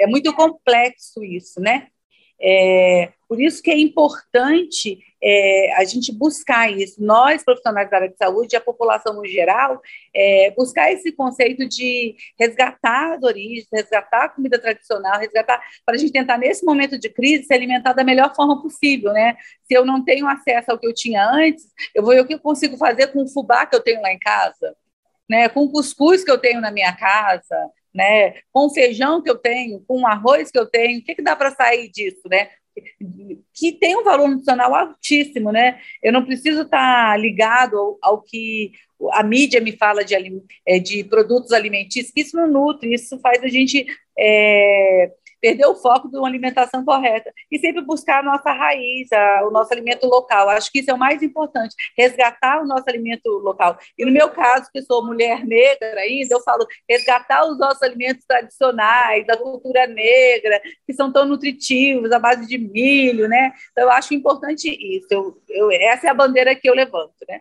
[0.00, 1.88] é muito complexo isso, né?
[2.38, 8.08] É, por isso que é importante é, a gente buscar isso, nós profissionais da área
[8.08, 9.80] de saúde e a população no geral,
[10.14, 15.98] é, buscar esse conceito de resgatar as origens, resgatar a comida tradicional, resgatar, para a
[15.98, 19.36] gente tentar, nesse momento de crise, se alimentar da melhor forma possível, né?
[19.64, 21.64] Se eu não tenho acesso ao que eu tinha antes,
[21.94, 24.12] eu vou ver o que eu consigo fazer com o fubá que eu tenho lá
[24.12, 24.74] em casa,
[25.28, 25.48] né?
[25.48, 28.32] com o cuscuz que eu tenho na minha casa, né?
[28.52, 31.22] com o feijão que eu tenho, com o arroz que eu tenho, o que, que
[31.22, 32.50] dá para sair disso, né?
[33.54, 35.78] Que tem um valor nutricional altíssimo, né?
[36.02, 38.72] Eu não preciso estar ligado ao, ao que
[39.12, 40.14] a mídia me fala de,
[40.66, 43.86] é, de produtos alimentícios, isso não nutre, isso faz a gente
[44.18, 45.10] é,
[45.42, 49.50] perder o foco de uma alimentação correta e sempre buscar a nossa raiz, a, o
[49.50, 50.48] nosso alimento local.
[50.48, 53.76] Acho que isso é o mais importante, resgatar o nosso alimento local.
[53.98, 58.24] E no meu caso, que sou mulher negra ainda, eu falo resgatar os nossos alimentos
[58.24, 63.52] tradicionais, da cultura negra, que são tão nutritivos, à base de milho, né?
[63.72, 65.08] Então, eu acho importante isso.
[65.10, 67.40] Eu, eu, essa é a bandeira que eu levanto, né?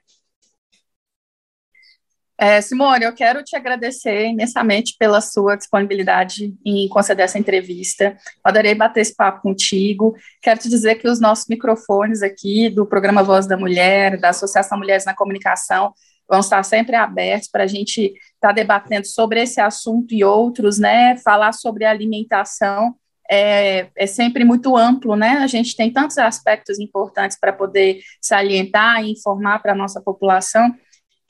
[2.43, 8.17] É, Simone, eu quero te agradecer imensamente pela sua disponibilidade em conceder essa entrevista.
[8.43, 10.15] Adorei bater esse papo contigo.
[10.41, 14.75] Quero te dizer que os nossos microfones aqui do programa Voz da Mulher, da Associação
[14.79, 15.93] Mulheres na Comunicação,
[16.27, 20.79] vão estar sempre abertos para a gente estar tá debatendo sobre esse assunto e outros,
[20.79, 21.17] né?
[21.17, 22.95] Falar sobre alimentação
[23.29, 25.37] é, é, sempre muito amplo, né?
[25.43, 30.73] A gente tem tantos aspectos importantes para poder salientar e informar para a nossa população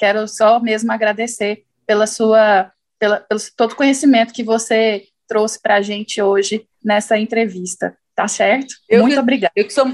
[0.02, 5.76] quero só mesmo agradecer pela sua, pela, pelo todo o conhecimento que você trouxe para
[5.76, 7.96] a gente hoje nessa entrevista.
[8.16, 8.76] Tá certo?
[8.90, 9.54] Eu muito que, obrigada.
[9.56, 9.86] Eu que, sou,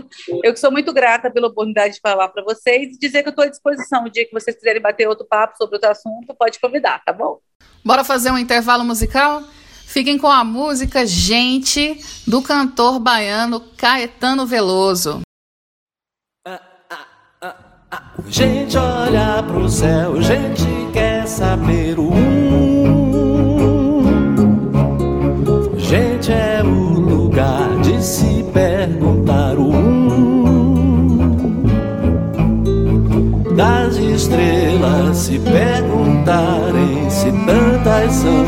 [0.44, 3.32] eu que sou muito grata pela oportunidade de falar para vocês e dizer que eu
[3.32, 4.06] estou à disposição.
[4.06, 7.40] O dia que vocês quiserem bater outro papo sobre outro assunto, pode convidar, tá bom?
[7.86, 9.44] Bora fazer um intervalo musical?
[9.86, 15.27] Fiquem com a música Gente, do cantor baiano Caetano Veloso.
[18.26, 24.02] Gente olha pro céu, gente quer saber o um.
[25.78, 31.28] Gente é o lugar de se perguntar o um.
[33.56, 38.46] Das estrelas se perguntarem se tantas são.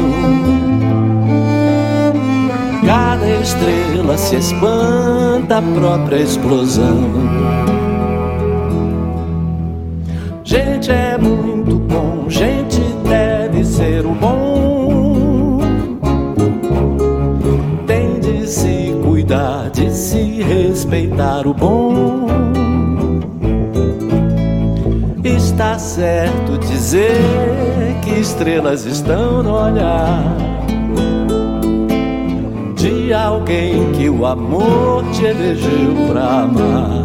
[2.86, 7.70] Cada estrela se espanta a própria explosão.
[10.50, 15.60] Gente é muito bom, gente deve ser o bom.
[17.86, 22.26] Tem de se cuidar, de se respeitar o bom.
[25.24, 27.22] Está certo dizer
[28.02, 30.36] que estrelas estão no olhar
[32.76, 37.00] de alguém que o amor te elegeu pra amar.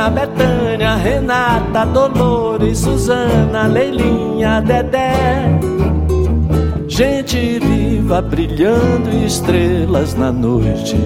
[0.00, 5.12] Marina, Betânia, Renata, Dolores, Suzana, Leilinha, Dedé.
[6.88, 10.96] Gente viva brilhando estrelas na noite.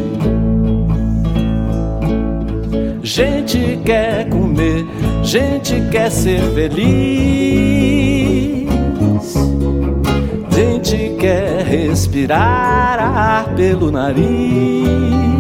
[3.03, 4.87] Gente quer comer,
[5.23, 6.85] gente quer ser feliz.
[10.51, 15.35] Gente quer respirar ar pelo nariz.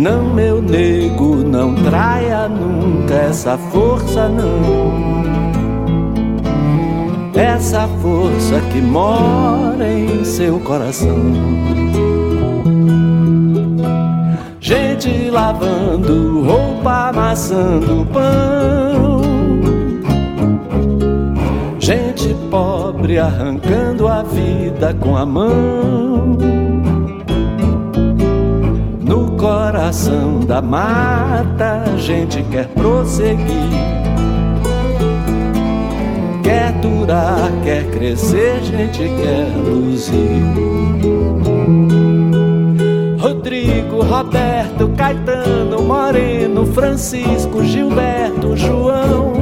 [0.00, 5.20] Não, meu nego, não traia nunca essa força, não.
[7.34, 11.18] Essa força que mora em seu coração.
[14.58, 19.20] Gente lavando roupa, amassando pão.
[21.78, 26.79] Gente pobre arrancando a vida com a mão.
[29.40, 33.40] Coração da mata, a gente quer prosseguir.
[36.42, 40.44] Quer durar, quer crescer, gente quer luzir.
[43.18, 49.32] Rodrigo, Roberto, Caetano, Moreno, Francisco, Gilberto, João.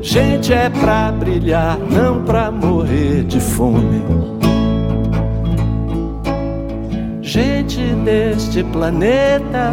[0.00, 4.39] Gente é pra brilhar, não pra morrer de fome.
[7.30, 9.72] Gente deste planeta,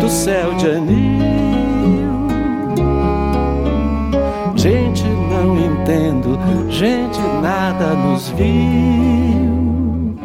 [0.00, 2.26] do céu de anil.
[4.56, 6.36] Gente não entendo,
[6.68, 10.16] gente nada nos viu.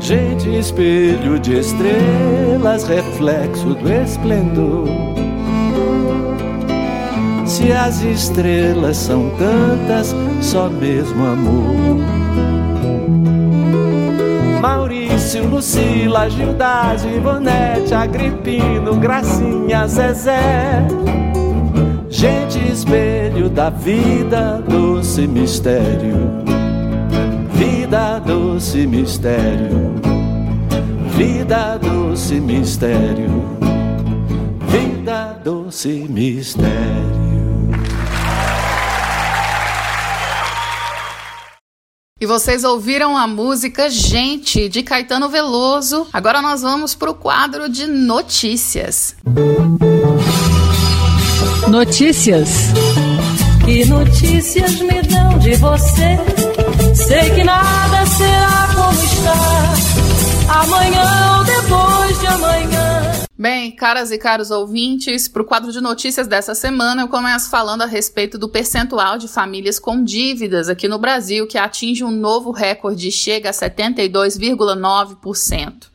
[0.00, 4.88] Gente, espelho de estrelas, reflexo do esplendor.
[7.44, 12.23] Se as estrelas são tantas, só mesmo amor.
[15.24, 20.86] Maurício, Lucila, Gildade, Ivonete, Agripino, Gracinha, Zezé.
[22.10, 26.44] Gente, espelho da vida, doce mistério
[27.54, 29.94] vida doce mistério,
[31.16, 33.44] vida doce mistério,
[34.68, 37.03] vida doce mistério.
[42.24, 46.06] E vocês ouviram a música Gente, de Caetano Veloso.
[46.10, 49.14] Agora nós vamos para o quadro de notícias.
[51.68, 52.48] Notícias.
[53.62, 56.18] Que notícias me dão de você?
[56.94, 62.83] Sei que nada será como está amanhã ou depois de amanhã.
[63.44, 67.82] Bem, caras e caros ouvintes, para o quadro de notícias dessa semana, eu começo falando
[67.82, 72.52] a respeito do percentual de famílias com dívidas aqui no Brasil, que atinge um novo
[72.52, 75.88] recorde e chega a 72,9%.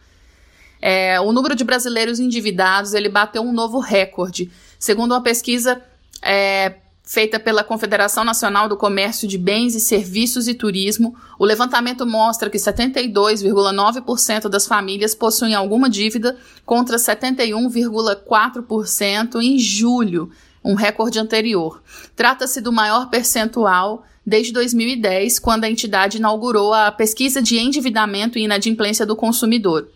[0.80, 4.52] É, o número de brasileiros endividados ele bateu um novo recorde.
[4.78, 5.82] Segundo uma pesquisa
[6.22, 6.76] é,
[7.10, 12.52] feita pela Confederação Nacional do Comércio de Bens e Serviços e Turismo, o levantamento mostra
[12.52, 20.30] que 72,9% das famílias possuem alguma dívida, contra 71,4% em julho,
[20.64, 21.82] um recorde anterior.
[22.16, 28.44] Trata-se do maior percentual desde 2010, quando a entidade inaugurou a pesquisa de endividamento e
[28.44, 29.90] inadimplência do consumidor.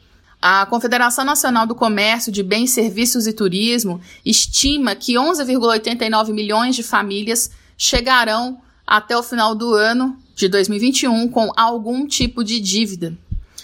[0.46, 6.84] A Confederação Nacional do Comércio de Bens, Serviços e Turismo estima que 11,89 milhões de
[6.84, 13.18] famílias chegarão até o final do ano de 2021 com algum tipo de dívida.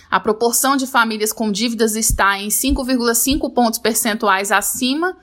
[0.10, 5.18] A proporção de famílias com dívidas está em 5,5 pontos percentuais acima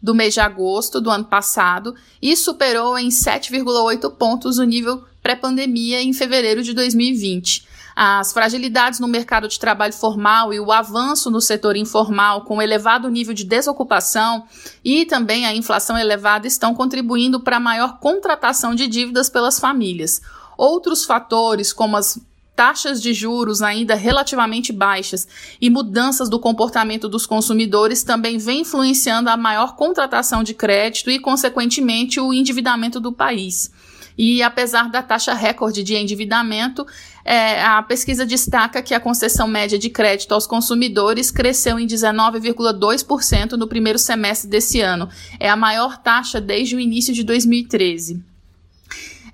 [0.00, 6.00] do mês de agosto do ano passado e superou em 7,8 pontos o nível pré-pandemia
[6.00, 7.70] em fevereiro de 2020.
[7.94, 13.08] As fragilidades no mercado de trabalho formal e o avanço no setor informal, com elevado
[13.08, 14.44] nível de desocupação
[14.84, 20.20] e também a inflação elevada, estão contribuindo para a maior contratação de dívidas pelas famílias.
[20.56, 22.18] Outros fatores, como as
[22.54, 25.26] taxas de juros ainda relativamente baixas
[25.60, 31.18] e mudanças do comportamento dos consumidores também vem influenciando a maior contratação de crédito e,
[31.18, 33.70] consequentemente, o endividamento do país.
[34.16, 36.86] E apesar da taxa recorde de endividamento,
[37.24, 43.52] é, a pesquisa destaca que a concessão média de crédito aos consumidores cresceu em 19,2%
[43.52, 45.08] no primeiro semestre desse ano.
[45.38, 48.22] É a maior taxa desde o início de 2013.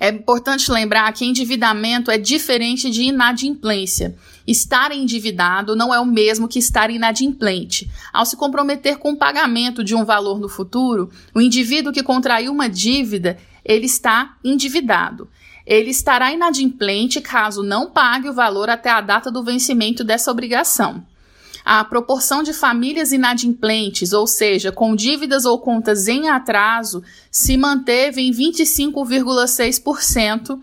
[0.00, 4.14] É importante lembrar que endividamento é diferente de inadimplência.
[4.46, 7.90] Estar endividado não é o mesmo que estar inadimplente.
[8.12, 12.52] Ao se comprometer com o pagamento de um valor no futuro, o indivíduo que contraiu
[12.52, 15.28] uma dívida, ele está endividado.
[15.68, 21.04] Ele estará inadimplente caso não pague o valor até a data do vencimento dessa obrigação
[21.70, 28.22] a proporção de famílias inadimplentes, ou seja, com dívidas ou contas em atraso, se manteve
[28.22, 30.58] em 25,6%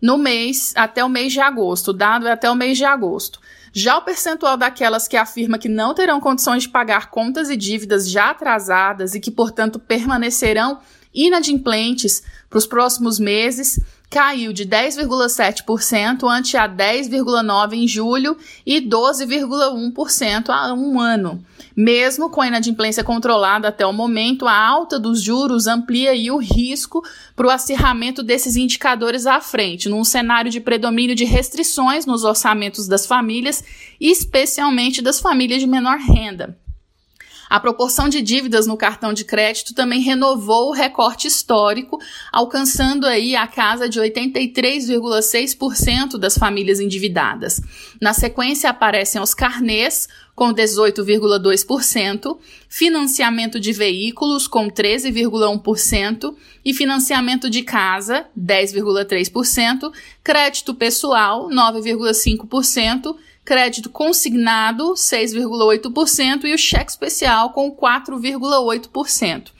[0.00, 3.38] no mês até o mês de agosto, dado até o mês de agosto.
[3.70, 8.08] Já o percentual daquelas que afirma que não terão condições de pagar contas e dívidas
[8.08, 10.78] já atrasadas e que, portanto, permanecerão
[11.14, 13.78] inadimplentes para os próximos meses
[14.08, 21.44] caiu de 10,7% ante a 10,9% em julho e 12,1% há um ano.
[21.76, 27.04] Mesmo com a inadimplência controlada até o momento, a alta dos juros amplia o risco
[27.34, 32.88] para o acirramento desses indicadores à frente, num cenário de predomínio de restrições nos orçamentos
[32.88, 33.62] das famílias,
[34.00, 36.56] especialmente das famílias de menor renda.
[37.48, 42.00] A proporção de dívidas no cartão de crédito também renovou o recorte histórico,
[42.32, 47.60] alcançando aí a casa de 83,6% das famílias endividadas.
[48.00, 52.36] Na sequência aparecem os carnês, com 18,2%,
[52.68, 56.34] financiamento de veículos, com 13,1%,
[56.64, 59.90] e financiamento de casa, 10,3%,
[60.22, 63.16] crédito pessoal, 9,5%,
[63.46, 69.52] crédito consignado 6,8% e o cheque especial com 4,8%.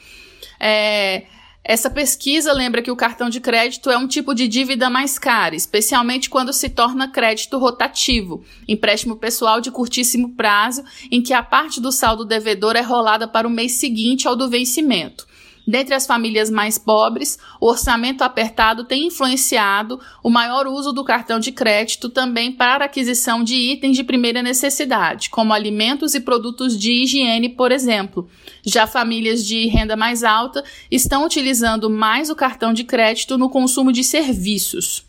[0.58, 1.26] É,
[1.62, 5.54] essa pesquisa lembra que o cartão de crédito é um tipo de dívida mais cara,
[5.54, 11.80] especialmente quando se torna crédito rotativo, empréstimo pessoal de curtíssimo prazo, em que a parte
[11.80, 15.26] do saldo devedor é rolada para o mês seguinte ao do vencimento.
[15.66, 21.40] Dentre as famílias mais pobres, o orçamento apertado tem influenciado o maior uso do cartão
[21.40, 27.02] de crédito também para aquisição de itens de primeira necessidade, como alimentos e produtos de
[27.02, 28.28] higiene, por exemplo.
[28.64, 33.92] Já famílias de renda mais alta estão utilizando mais o cartão de crédito no consumo
[33.92, 35.05] de serviços.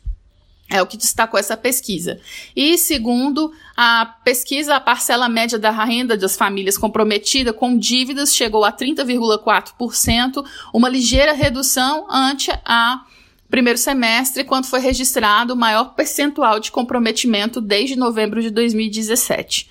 [0.69, 2.19] É o que destacou essa pesquisa.
[2.53, 8.65] E segundo a pesquisa, a parcela média da renda das famílias comprometida com dívidas chegou
[8.65, 13.01] a 30,4%, uma ligeira redução ante a
[13.49, 19.69] primeiro semestre, quando foi registrado o maior percentual de comprometimento desde novembro de 2017.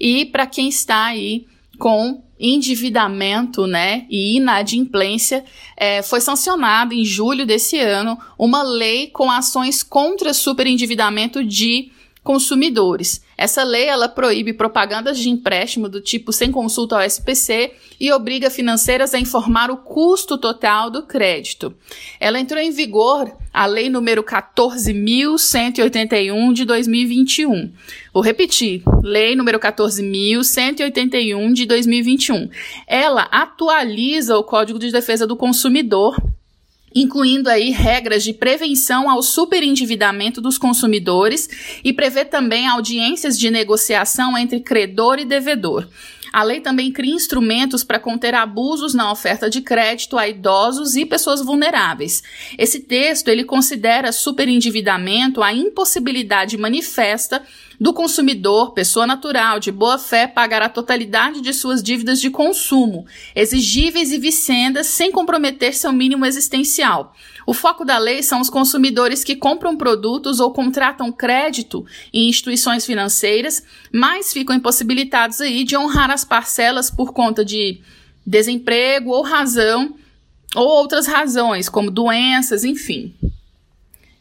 [0.00, 1.46] E para quem está aí
[1.78, 5.44] com endividamento né, e inadimplência,
[5.76, 11.90] é, foi sancionada em julho desse ano uma lei com ações contra superendividamento de
[12.22, 13.22] consumidores.
[13.38, 17.70] Essa lei ela proíbe propagandas de empréstimo do tipo sem consulta ao SPC
[18.00, 21.72] e obriga financeiras a informar o custo total do crédito.
[22.18, 27.70] Ela entrou em vigor a lei número 14181 de 2021.
[28.12, 32.50] Vou repetir, lei número 14181 de 2021.
[32.88, 36.16] Ela atualiza o Código de Defesa do Consumidor
[36.94, 41.48] incluindo aí regras de prevenção ao superendividamento dos consumidores
[41.84, 45.86] e prevê também audiências de negociação entre credor e devedor.
[46.32, 51.06] A lei também cria instrumentos para conter abusos na oferta de crédito a idosos e
[51.06, 52.22] pessoas vulneráveis.
[52.56, 57.42] Esse texto ele considera superendividamento a impossibilidade manifesta
[57.80, 63.06] do consumidor, pessoa natural de boa fé, pagar a totalidade de suas dívidas de consumo,
[63.34, 67.14] exigíveis e vicendas, sem comprometer seu mínimo existencial.
[67.48, 71.82] O foco da lei são os consumidores que compram produtos ou contratam crédito
[72.12, 77.80] em instituições financeiras, mas ficam impossibilitados aí de honrar as parcelas por conta de
[78.26, 79.94] desemprego ou razão
[80.54, 83.14] ou outras razões, como doenças, enfim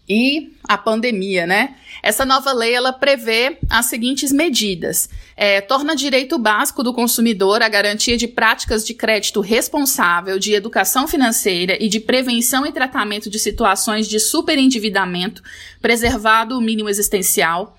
[0.08, 1.76] e a pandemia, né?
[2.02, 7.70] Essa nova lei ela prevê as seguintes medidas: é, torna direito básico do consumidor a
[7.70, 13.40] garantia de práticas de crédito responsável, de educação financeira e de prevenção e tratamento de
[13.40, 15.44] situações de superendividamento,
[15.82, 17.78] preservado o mínimo existencial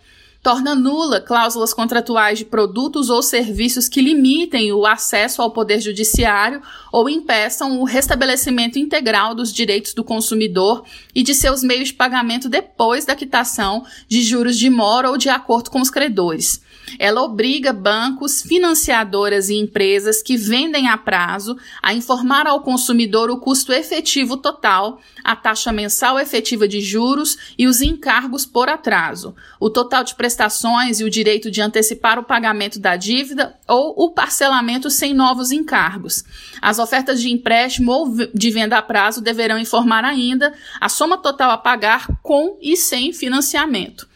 [0.49, 6.63] torna nula cláusulas contratuais de produtos ou serviços que limitem o acesso ao poder judiciário
[6.91, 10.85] ou impeçam o restabelecimento integral dos direitos do consumidor
[11.15, 15.29] e de seus meios de pagamento depois da quitação de juros de mora ou de
[15.29, 16.63] acordo com os credores.
[16.99, 23.41] Ela obriga bancos, financiadoras e empresas que vendem a prazo a informar ao consumidor o
[23.41, 29.71] custo efetivo total, a taxa mensal efetiva de juros e os encargos por atraso, o
[29.71, 34.91] total de prestações e o direito de antecipar o pagamento da dívida ou o parcelamento
[34.91, 36.25] sem novos encargos.
[36.61, 41.51] As ofertas de empréstimo ou de venda a prazo deverão informar ainda a soma total
[41.51, 44.09] a pagar com e sem financiamento.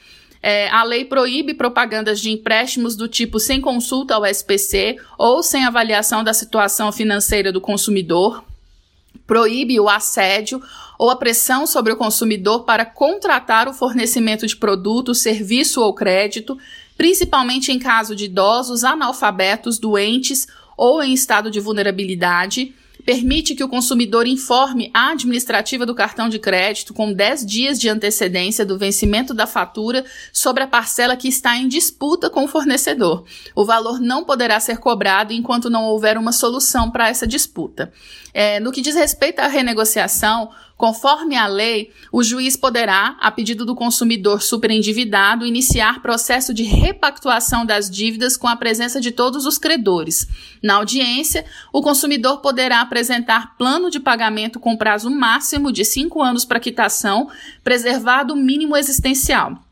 [0.42, 5.64] É, a lei proíbe propagandas de empréstimos do tipo sem consulta ao SPC ou sem
[5.64, 8.42] avaliação da situação financeira do consumidor.
[9.24, 10.60] Proíbe o assédio
[10.98, 16.58] ou a pressão sobre o consumidor para contratar o fornecimento de produto, serviço ou crédito,
[16.96, 22.74] principalmente em caso de idosos, analfabetos, doentes ou em estado de vulnerabilidade
[23.04, 27.88] permite que o consumidor informe a administrativa do cartão de crédito com 10 dias de
[27.88, 33.24] antecedência do vencimento da fatura sobre a parcela que está em disputa com o fornecedor.
[33.54, 37.92] O valor não poderá ser cobrado enquanto não houver uma solução para essa disputa.
[38.34, 40.50] É, no que diz respeito à renegociação,
[40.82, 47.64] Conforme a lei, o juiz poderá, a pedido do consumidor superendividado, iniciar processo de repactuação
[47.64, 50.26] das dívidas com a presença de todos os credores.
[50.60, 56.44] Na audiência, o consumidor poderá apresentar plano de pagamento com prazo máximo de cinco anos
[56.44, 57.30] para quitação,
[57.62, 59.62] preservado o mínimo existencial.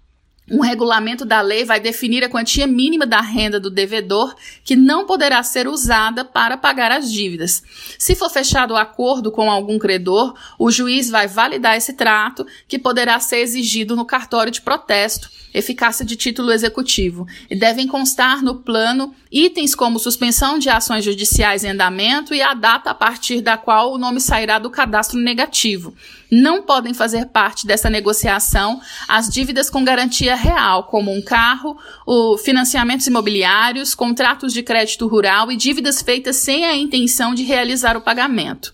[0.51, 4.35] Um regulamento da lei vai definir a quantia mínima da renda do devedor
[4.65, 7.63] que não poderá ser usada para pagar as dívidas.
[7.97, 12.79] Se for fechado o acordo com algum credor, o juiz vai validar esse trato, que
[12.79, 18.57] poderá ser exigido no cartório de protesto, eficácia de título executivo, e devem constar no
[18.57, 23.57] plano itens como suspensão de ações judiciais em andamento e a data a partir da
[23.57, 25.95] qual o nome sairá do cadastro negativo
[26.31, 31.77] não podem fazer parte dessa negociação as dívidas com garantia real, como um carro,
[32.07, 37.97] o financiamentos imobiliários, contratos de crédito rural e dívidas feitas sem a intenção de realizar
[37.97, 38.73] o pagamento.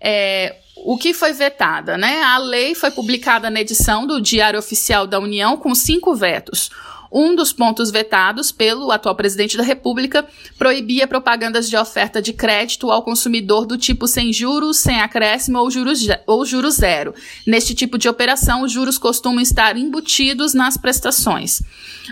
[0.00, 2.22] É, o que foi vetada, né?
[2.22, 6.70] A lei foi publicada na edição do Diário Oficial da União com cinco vetos.
[7.10, 10.26] Um dos pontos vetados pelo atual presidente da República
[10.58, 15.70] proibia propagandas de oferta de crédito ao consumidor do tipo sem juros, sem acréscimo ou
[15.70, 17.14] juros, ou juros zero.
[17.46, 21.62] Neste tipo de operação, os juros costumam estar embutidos nas prestações.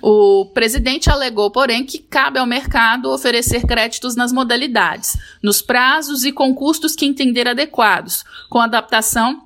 [0.02, 6.32] O presidente alegou, porém, que cabe ao mercado oferecer créditos nas modalidades, nos prazos e
[6.32, 9.45] com custos que entender adequados, com adaptação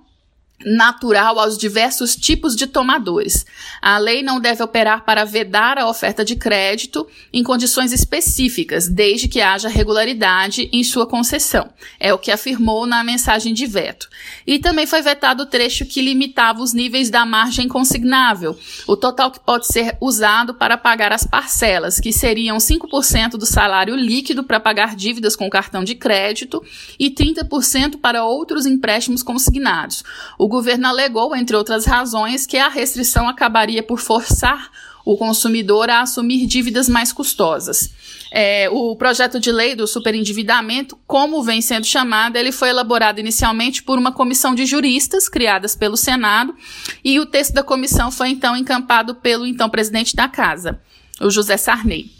[0.64, 3.46] natural aos diversos tipos de tomadores.
[3.80, 9.28] A lei não deve operar para vedar a oferta de crédito em condições específicas, desde
[9.28, 11.70] que haja regularidade em sua concessão.
[11.98, 14.08] É o que afirmou na mensagem de veto.
[14.46, 19.30] E também foi vetado o trecho que limitava os níveis da margem consignável, o total
[19.30, 24.60] que pode ser usado para pagar as parcelas, que seriam 5% do salário líquido para
[24.60, 26.62] pagar dívidas com cartão de crédito
[26.98, 30.02] e 30% para outros empréstimos consignados.
[30.38, 34.70] O governo alegou, entre outras razões, que a restrição acabaria por forçar
[35.02, 37.90] o consumidor a assumir dívidas mais custosas.
[38.30, 43.82] É, o projeto de lei do superendividamento, como vem sendo chamado, ele foi elaborado inicialmente
[43.82, 46.54] por uma comissão de juristas criadas pelo Senado
[47.02, 50.80] e o texto da comissão foi então encampado pelo então presidente da casa,
[51.20, 52.19] o José Sarney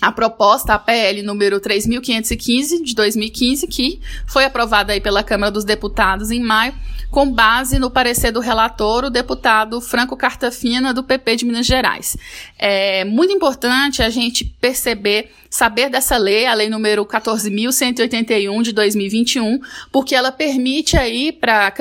[0.00, 5.64] a proposta, a PL número 3.515 de 2015, que foi aprovada aí pela Câmara dos
[5.64, 6.74] Deputados em maio,
[7.10, 12.16] com base no parecer do relator, o deputado Franco Cartafina, do PP de Minas Gerais.
[12.58, 19.58] É muito importante a gente perceber, saber dessa lei, a lei número 14.181 de 2021,
[19.90, 21.72] porque ela permite aí para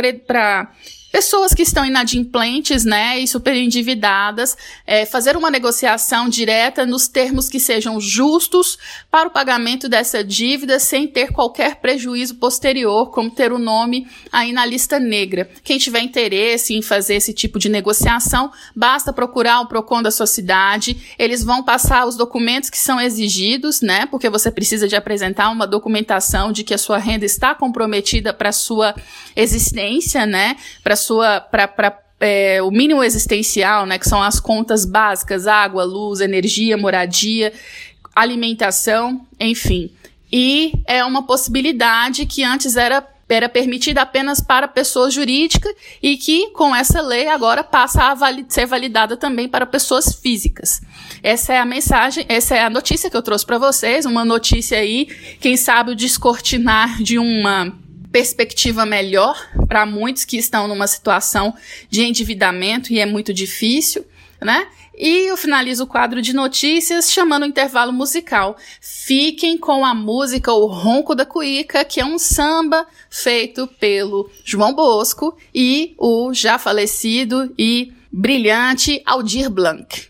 [1.11, 7.47] pessoas que estão inadimplentes, né, e super endividadas, é, fazer uma negociação direta nos termos
[7.47, 8.77] que sejam justos
[9.09, 14.51] para o pagamento dessa dívida sem ter qualquer prejuízo posterior, como ter o nome aí
[14.51, 15.49] na lista negra.
[15.63, 20.27] Quem tiver interesse em fazer esse tipo de negociação, basta procurar o Procon da sua
[20.27, 25.49] cidade, eles vão passar os documentos que são exigidos, né, porque você precisa de apresentar
[25.49, 28.93] uma documentação de que a sua renda está comprometida para sua
[29.35, 35.47] existência, né, para sua para é, o mínimo existencial, né, que são as contas básicas,
[35.47, 37.53] água, luz, energia, moradia,
[38.15, 39.91] alimentação, enfim.
[40.31, 46.51] E é uma possibilidade que antes era era permitida apenas para pessoas jurídicas e que,
[46.51, 48.15] com essa lei, agora passa a
[48.47, 50.81] ser validada também para pessoas físicas.
[51.21, 54.77] Essa é a mensagem, essa é a notícia que eu trouxe para vocês, uma notícia
[54.77, 55.07] aí,
[55.41, 57.73] quem sabe o descortinar de uma
[58.18, 61.53] perspectiva melhor para muitos que estão numa situação
[61.88, 64.03] de endividamento e é muito difícil,
[64.41, 64.68] né?
[64.97, 68.57] E eu finalizo o quadro de notícias chamando o intervalo musical.
[68.82, 74.74] Fiquem com a música O Ronco da Cuíca, que é um samba feito pelo João
[74.74, 80.09] Bosco e o já falecido e brilhante Aldir Blanc.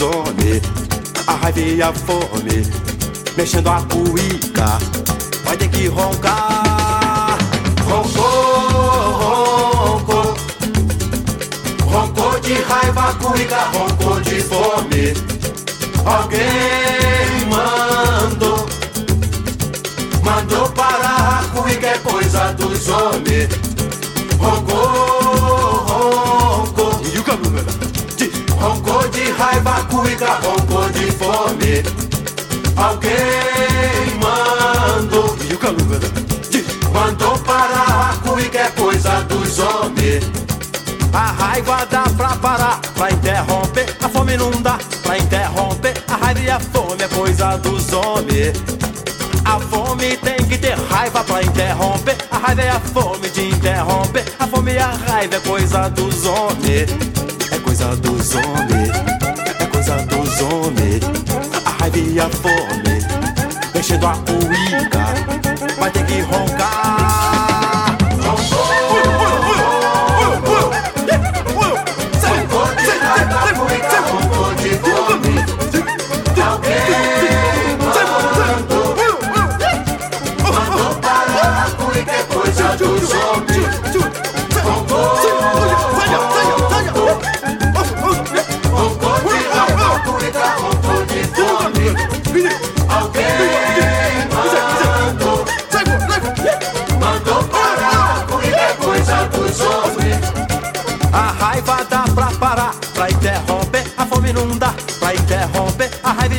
[0.00, 0.62] Homens.
[1.26, 2.66] A raiva e a fome.
[3.36, 4.78] Mexendo a cuíca.
[5.44, 7.38] Vai ter que roncar.
[7.84, 9.12] Roncou,
[9.82, 10.34] roncou.
[11.84, 13.70] Roncou de raiva, cuíca.
[13.74, 15.14] Roncou de fome.
[16.04, 18.66] Alguém mandou.
[20.22, 21.86] Mandou parar a cuíca.
[21.86, 23.48] É coisa dos homens.
[24.38, 24.79] Roncou
[29.40, 31.82] raiva, cuida, roncou de fome.
[32.76, 35.40] Alguém mandou.
[36.92, 40.22] Mandou parar, cuica é coisa dos homens.
[41.12, 43.96] A raiva dá pra parar, pra interromper.
[44.02, 45.94] A fome não dá pra interromper.
[46.08, 48.52] A raiva e a fome é coisa dos homens.
[49.44, 52.16] A fome tem que ter raiva pra interromper.
[52.30, 54.24] A raiva é a fome de interromper.
[54.38, 56.90] A fome e a raiva é coisa dos homens.
[57.50, 59.19] É coisa dos homens.
[62.20, 63.00] A raiva
[63.74, 64.99] e a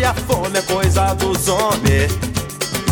[0.02, 2.12] e a fome é coisa dos homens.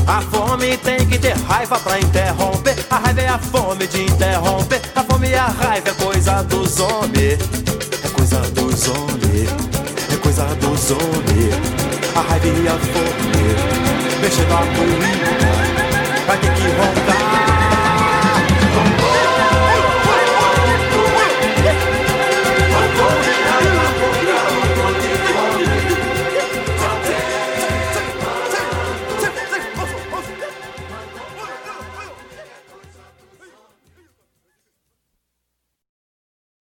[0.05, 2.75] A fome tem que ter raiva pra interromper.
[2.87, 4.79] A raiva é a fome de interromper.
[4.95, 7.39] A fome e a raiva é coisa dos homens.
[8.03, 9.49] É coisa dos homens.
[10.13, 11.55] É coisa dos homens.
[12.15, 14.21] A raiva e a fome.
[14.21, 16.27] Mexendo a comida.
[16.27, 17.18] Vai ter que roncar.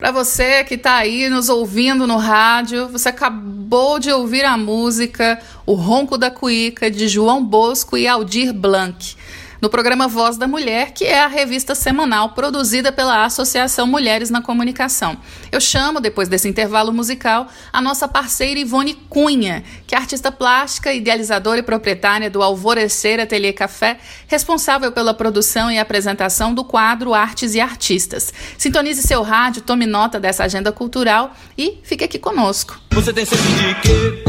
[0.09, 5.39] Para você que está aí nos ouvindo no rádio, você acabou de ouvir a música
[5.67, 9.15] O Ronco da Cuíca de João Bosco e Aldir Blanc.
[9.61, 14.41] No programa Voz da Mulher, que é a revista semanal produzida pela Associação Mulheres na
[14.41, 15.17] Comunicação.
[15.51, 20.93] Eu chamo, depois desse intervalo musical, a nossa parceira Ivone Cunha, que é artista plástica,
[20.93, 27.55] idealizadora e proprietária do Alvorecer Ateliê Café, responsável pela produção e apresentação do quadro Artes
[27.55, 28.33] e Artistas.
[28.57, 32.79] Sintonize seu rádio, tome nota dessa agenda cultural e fique aqui conosco.
[32.93, 34.25] Você tem sede de quê?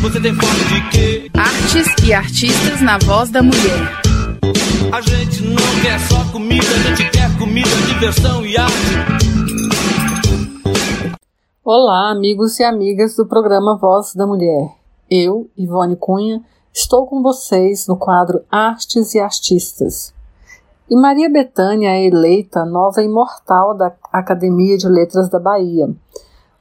[0.00, 1.30] Você tem fome de quê?
[1.34, 4.19] Artes e Artistas na Voz da Mulher.
[4.42, 8.74] A gente não quer só comida, a gente quer comida, diversão e arte.
[11.64, 14.70] Olá, amigos e amigas do programa Voz da Mulher.
[15.10, 20.14] Eu, Ivone Cunha, estou com vocês no quadro Artes e Artistas.
[20.88, 25.88] E Maria Bethânia é eleita nova imortal da Academia de Letras da Bahia.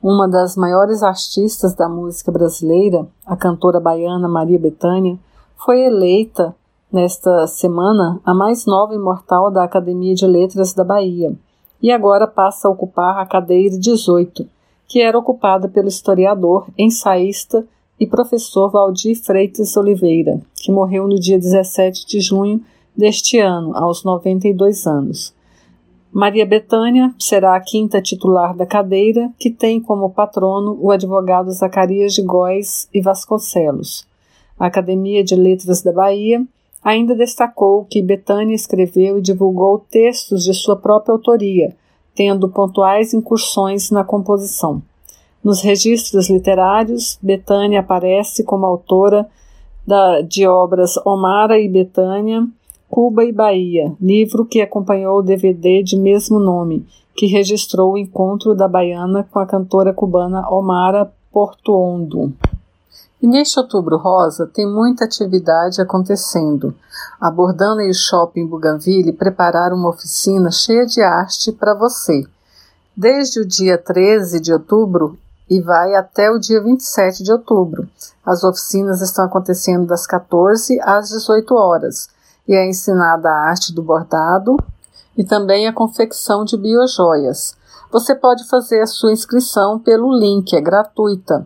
[0.01, 5.17] Uma das maiores artistas da música brasileira, a cantora baiana Maria Bethânia,
[5.57, 6.55] foi eleita
[6.91, 11.33] nesta semana a mais nova imortal da Academia de Letras da Bahia
[11.81, 14.47] e agora passa a ocupar a cadeira 18,
[14.87, 17.65] que era ocupada pelo historiador, ensaísta
[17.99, 22.61] e professor Valdir Freitas Oliveira, que morreu no dia 17 de junho
[22.95, 25.33] deste ano, aos 92 anos.
[26.11, 32.13] Maria Betânia será a quinta titular da cadeira, que tem como patrono o advogado Zacarias
[32.13, 34.07] de Góes e Vasconcelos.
[34.57, 36.43] A Academia de Letras da Bahia
[36.83, 41.75] ainda destacou que Betânia escreveu e divulgou textos de sua própria autoria,
[42.15, 44.81] tendo pontuais incursões na composição.
[45.43, 49.27] Nos registros literários, Betânia aparece como autora
[49.85, 52.45] da, de obras Omara e Betânia,
[52.89, 58.55] Cuba e Bahia, livro que acompanhou o DVD de mesmo nome, que registrou o encontro
[58.55, 62.33] da baiana com a cantora cubana Omara Portuondo.
[63.21, 66.73] E neste Outubro Rosa tem muita atividade acontecendo.
[67.19, 72.23] A Bordana e o Shopping Bougainville prepararam uma oficina cheia de arte para você.
[72.95, 75.17] Desde o dia 13 de outubro
[75.49, 77.89] e vai até o dia 27 de outubro.
[78.25, 82.09] As oficinas estão acontecendo das 14 às 18 horas
[82.47, 84.55] e é ensinada a arte do bordado
[85.17, 87.57] e também a confecção de biojoias.
[87.91, 91.45] Você pode fazer a sua inscrição pelo link, é gratuita,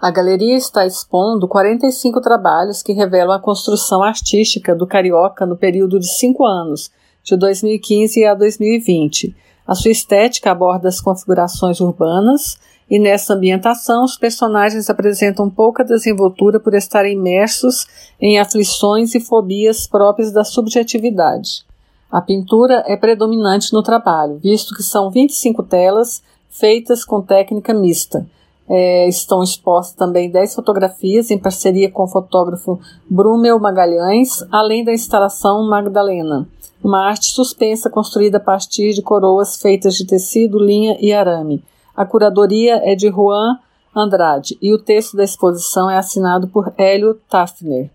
[0.00, 5.98] A galeria está expondo 45 trabalhos que revelam a construção artística do carioca no período
[5.98, 6.90] de cinco anos,
[7.22, 9.36] de 2015 a 2020.
[9.66, 12.58] A sua estética aborda as configurações urbanas,
[12.90, 17.86] e nessa ambientação os personagens apresentam pouca desenvoltura por estarem imersos
[18.20, 21.64] em aflições e fobias próprias da subjetividade.
[22.10, 28.26] A pintura é predominante no trabalho, visto que são 25 telas feitas com técnica mista.
[28.68, 34.92] É, estão expostas também 10 fotografias em parceria com o fotógrafo Brumel Magalhães, além da
[34.92, 36.46] instalação Magdalena,
[36.82, 41.62] uma arte suspensa construída a partir de coroas feitas de tecido, linha e arame
[42.00, 43.58] a curadoria é de Juan
[43.94, 47.90] Andrade e o texto da exposição é assinado por Hélio Tafner.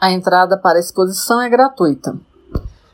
[0.00, 2.16] A entrada para a exposição é gratuita.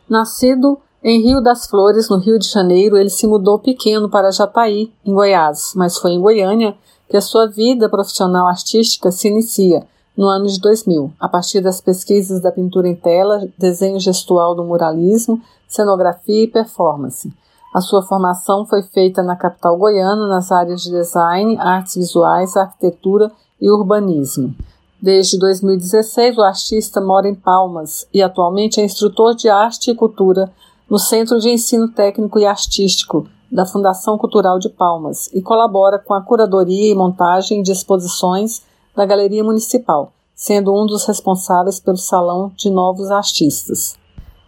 [0.09, 4.92] Nascido em Rio das Flores, no Rio de Janeiro, ele se mudou pequeno para Jataí,
[5.04, 6.76] em Goiás, mas foi em Goiânia
[7.09, 9.86] que a sua vida profissional artística se inicia,
[10.16, 14.64] no ano de 2000, a partir das pesquisas da pintura em tela, desenho gestual do
[14.64, 17.32] muralismo, cenografia e performance.
[17.72, 23.30] A sua formação foi feita na capital goiana nas áreas de design, artes visuais, arquitetura
[23.61, 24.54] e urbanismo.
[25.01, 30.51] Desde 2016, o artista mora em Palmas e atualmente é instrutor de arte e cultura
[30.90, 36.14] no Centro de Ensino Técnico e Artístico da Fundação Cultural de Palmas e colabora com
[36.14, 38.62] a curadoria e montagem de exposições
[38.96, 43.96] da Galeria Municipal, sendo um dos responsáveis pelo Salão de Novos Artistas.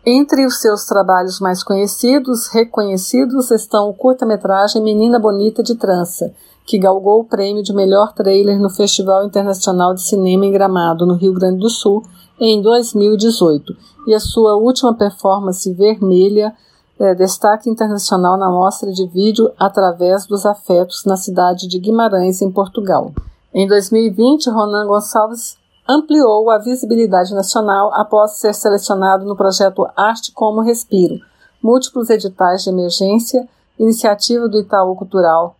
[0.04, 6.32] Entre os seus trabalhos mais conhecidos, reconhecidos, estão o curta-metragem Menina Bonita de Trança,
[6.70, 11.14] que galgou o prêmio de melhor trailer no Festival Internacional de Cinema em Gramado, no
[11.14, 12.00] Rio Grande do Sul,
[12.38, 16.54] em 2018, e a sua última performance Vermelha,
[16.96, 22.52] é, destaque internacional na mostra de vídeo Através dos Afetos, na cidade de Guimarães, em
[22.52, 23.12] Portugal.
[23.52, 25.56] Em 2020, Ronan Gonçalves
[25.88, 31.16] ampliou a visibilidade nacional após ser selecionado no projeto Arte como Respiro,
[31.60, 35.56] múltiplos editais de emergência, iniciativa do Itaú Cultural.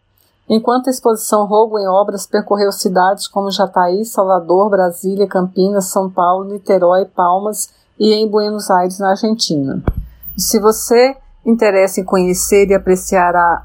[0.51, 6.45] Enquanto a exposição Rogo em Obras percorreu cidades como Jataí, Salvador, Brasília, Campinas, São Paulo,
[6.47, 9.81] Niterói, Palmas e em Buenos Aires, na Argentina.
[10.37, 13.65] E se você interessa em conhecer e apreciar a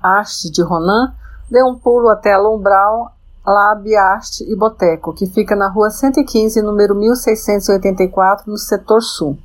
[0.00, 1.12] arte de Ronan,
[1.50, 3.10] dê um pulo até a Lombral,
[3.44, 9.36] Lab Arte e Boteco, que fica na rua 115, número 1684, no setor sul.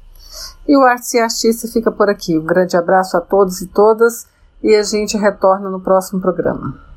[0.68, 2.38] E o Arte e Artista fica por aqui.
[2.38, 4.28] Um grande abraço a todos e todas
[4.64, 6.88] e a gente retorna no próximo programa.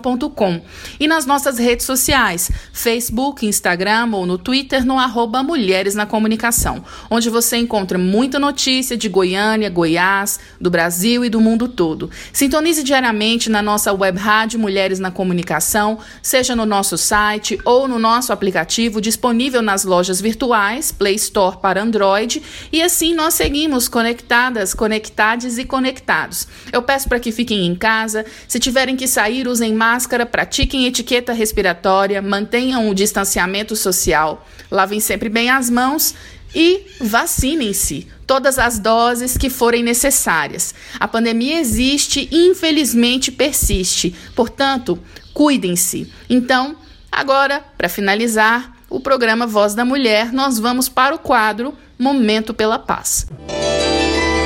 [1.00, 6.84] e nas nossas redes sociais, Facebook, Instagram ou no Twitter no arroba Mulheres na Comunicação,
[7.10, 12.10] onde você encontra muita notícia de Goiânia, Goiás, do Brasil e do mundo todo.
[12.32, 18.00] Sintonize diariamente na nossa web rádio Mulheres na Comunicação, seja no nosso site ou no
[18.00, 22.42] nosso aplicativo disponível nas lojas virtuais, Play Store para Android,
[22.72, 26.48] e assim nós seguimos conectadas, conectados e conectados.
[26.72, 29.89] Eu peço para que fiquem em casa, se tiverem que sair, usem máscara,
[30.26, 36.14] pratiquem etiqueta respiratória, mantenham o distanciamento social, lavem sempre bem as mãos
[36.54, 40.74] e vacinem-se todas as doses que forem necessárias.
[41.00, 44.16] A pandemia existe e infelizmente persiste.
[44.36, 45.00] Portanto,
[45.34, 46.12] cuidem-se.
[46.30, 46.76] Então,
[47.12, 52.80] agora, para finalizar o programa Voz da Mulher, nós vamos para o quadro Momento pela
[52.80, 53.28] Paz.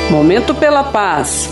[0.10, 1.50] Momento pela Paz.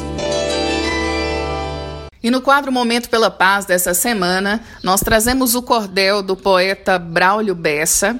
[2.24, 7.55] E no quadro Momento pela Paz dessa semana, nós trazemos o cordel do poeta Braulio
[7.55, 8.19] Bessa,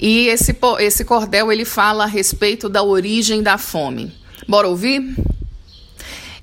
[0.00, 4.10] e esse, esse cordel ele fala a respeito da origem da fome.
[4.48, 5.14] Bora ouvir?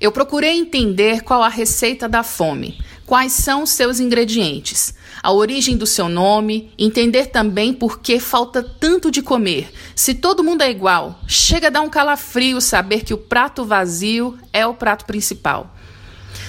[0.00, 5.86] Eu procurei entender qual a receita da fome, quais são seus ingredientes, a origem do
[5.86, 9.72] seu nome, entender também por que falta tanto de comer.
[9.96, 14.38] Se todo mundo é igual, chega a dar um calafrio saber que o prato vazio
[14.52, 15.74] é o prato principal.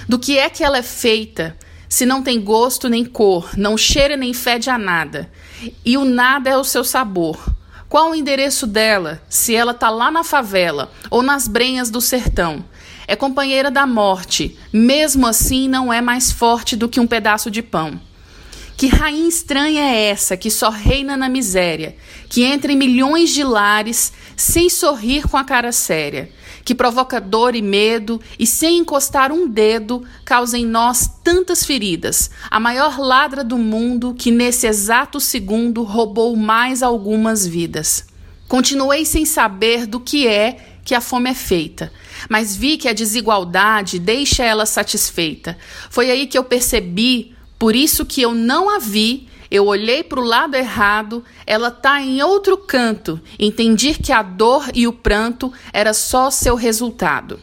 [0.08, 1.58] Do que é que ela é feita?
[1.92, 5.30] se não tem gosto nem cor, não cheira nem fede a nada,
[5.84, 7.54] e o nada é o seu sabor.
[7.90, 12.64] Qual o endereço dela, se ela tá lá na favela ou nas brenhas do sertão?
[13.06, 17.62] É companheira da morte, mesmo assim não é mais forte do que um pedaço de
[17.62, 18.00] pão.
[18.78, 21.98] Que rainha estranha é essa que só reina na miséria,
[22.30, 26.32] que entra em milhões de lares sem sorrir com a cara séria?
[26.64, 32.30] Que provoca dor e medo e, sem encostar um dedo, causa em nós tantas feridas.
[32.50, 38.06] A maior ladra do mundo que, nesse exato segundo, roubou mais algumas vidas.
[38.48, 41.92] Continuei sem saber do que é que a fome é feita,
[42.28, 45.58] mas vi que a desigualdade deixa ela satisfeita.
[45.90, 50.20] Foi aí que eu percebi, por isso que eu não a vi eu olhei para
[50.20, 53.20] o lado errado, ela está em outro canto.
[53.38, 57.38] Entendi que a dor e o pranto era só seu resultado.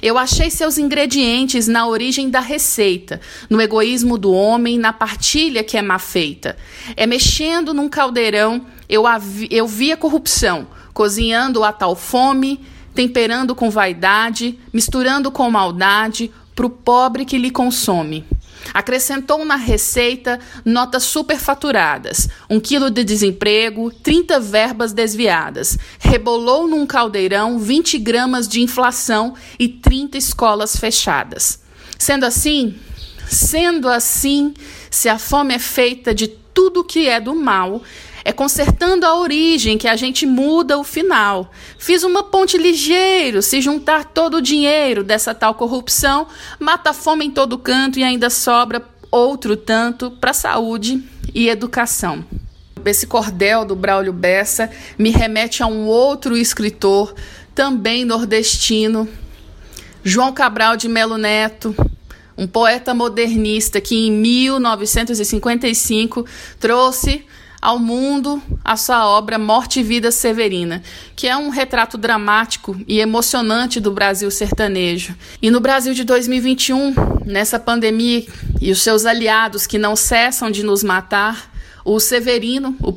[0.00, 3.20] Eu achei seus ingredientes na origem da receita,
[3.50, 6.56] no egoísmo do homem, na partilha que é má feita.
[6.96, 9.02] É mexendo num caldeirão, eu,
[9.50, 12.60] eu vi a corrupção, cozinhando a tal fome,
[12.94, 18.24] temperando com vaidade, misturando com maldade, para o pobre que lhe consome.
[18.72, 25.78] Acrescentou na receita notas superfaturadas, um quilo de desemprego, 30 verbas desviadas.
[25.98, 31.60] Rebolou num caldeirão 20 gramas de inflação e 30 escolas fechadas.
[31.98, 32.74] Sendo assim,
[33.28, 34.54] sendo assim,
[34.90, 37.82] se a fome é feita de tudo que é do mal,
[38.24, 41.50] é consertando a origem que a gente muda o final.
[41.78, 46.26] Fiz uma ponte ligeiro, se juntar todo o dinheiro dessa tal corrupção,
[46.58, 51.02] mata a fome em todo canto e ainda sobra outro tanto para saúde
[51.34, 52.24] e educação.
[52.84, 54.68] Esse cordel do Braulio Bessa
[54.98, 57.14] me remete a um outro escritor,
[57.54, 59.08] também nordestino,
[60.02, 61.76] João Cabral de Melo Neto,
[62.36, 66.26] um poeta modernista que em 1955
[66.58, 67.24] trouxe
[67.62, 70.82] ao mundo a sua obra Morte e Vida Severina,
[71.14, 75.14] que é um retrato dramático e emocionante do Brasil sertanejo.
[75.40, 76.92] E no Brasil de 2021,
[77.24, 78.26] nessa pandemia
[78.60, 81.52] e os seus aliados que não cessam de nos matar,
[81.84, 82.92] o Severino, o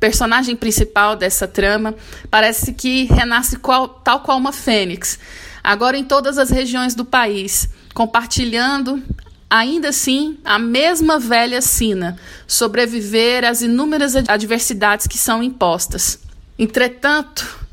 [0.00, 1.94] personagem principal dessa trama,
[2.28, 5.20] parece que renasce qual, tal qual uma fênix,
[5.62, 9.00] agora em todas as regiões do país, compartilhando
[9.48, 16.18] ainda assim, a mesma velha sina, sobreviver às inúmeras adversidades que são impostas.
[16.58, 17.63] Entretanto,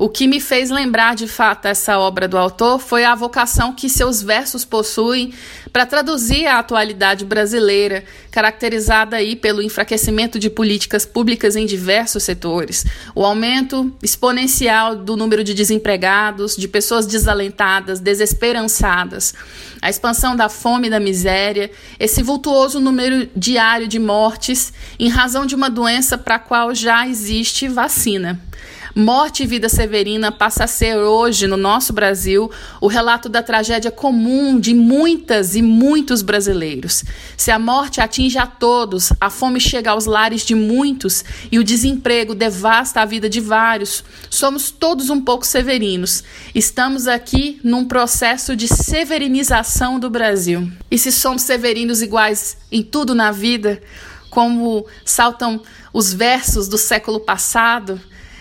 [0.00, 3.86] o que me fez lembrar de fato essa obra do autor foi a vocação que
[3.86, 5.34] seus versos possuem
[5.70, 12.86] para traduzir a atualidade brasileira, caracterizada aí pelo enfraquecimento de políticas públicas em diversos setores,
[13.14, 19.34] o aumento exponencial do número de desempregados, de pessoas desalentadas, desesperançadas,
[19.82, 25.44] a expansão da fome e da miséria, esse vultuoso número diário de mortes em razão
[25.44, 28.40] de uma doença para a qual já existe vacina.
[28.94, 32.50] Morte e Vida Severina passa a ser hoje, no nosso Brasil,
[32.80, 37.04] o relato da tragédia comum de muitas e muitos brasileiros.
[37.36, 41.64] Se a morte atinge a todos, a fome chega aos lares de muitos e o
[41.64, 46.24] desemprego devasta a vida de vários, somos todos um pouco severinos.
[46.52, 50.68] Estamos aqui num processo de severinização do Brasil.
[50.90, 53.80] E se somos severinos iguais em tudo na vida,
[54.30, 55.62] como saltam
[55.92, 58.00] os versos do século passado,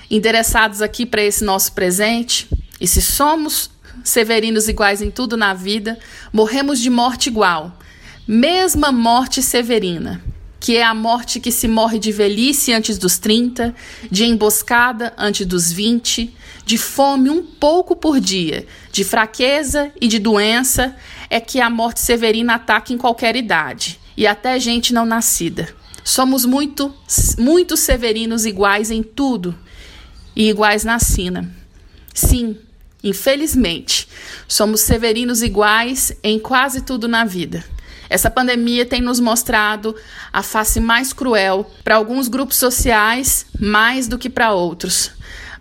[0.10, 2.48] endereçados aqui para esse nosso presente.
[2.80, 3.70] E se somos
[4.04, 6.00] severinos iguais em tudo na vida,
[6.32, 7.78] morremos de morte igual,
[8.28, 10.22] mesma morte severina,
[10.60, 13.74] que é a morte que se morre de velhice antes dos 30,
[14.10, 16.34] de emboscada antes dos 20,
[16.66, 20.96] de fome um pouco por dia, de fraqueza e de doença,
[21.30, 25.70] é que a morte severina ataca em qualquer idade, e até gente não nascida.
[26.04, 26.94] Somos muito,
[27.38, 29.56] muito severinos iguais em tudo,
[30.36, 31.50] e iguais na sina.
[32.14, 32.58] Sim,
[33.04, 34.08] infelizmente,
[34.48, 37.64] somos severinos iguais em quase tudo na vida.
[38.10, 39.96] Essa pandemia tem nos mostrado
[40.34, 45.12] a face mais cruel para alguns grupos sociais, mais do que para outros.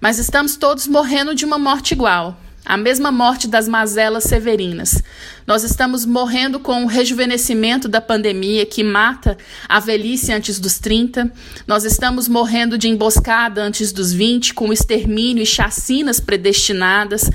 [0.00, 2.38] Mas estamos todos morrendo de uma morte igual
[2.68, 5.02] a mesma morte das mazelas severinas.
[5.46, 11.32] Nós estamos morrendo com o rejuvenescimento da pandemia que mata a velhice antes dos 30.
[11.66, 17.30] Nós estamos morrendo de emboscada antes dos 20, com extermínio e chacinas predestinadas.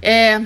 [0.00, 0.40] É,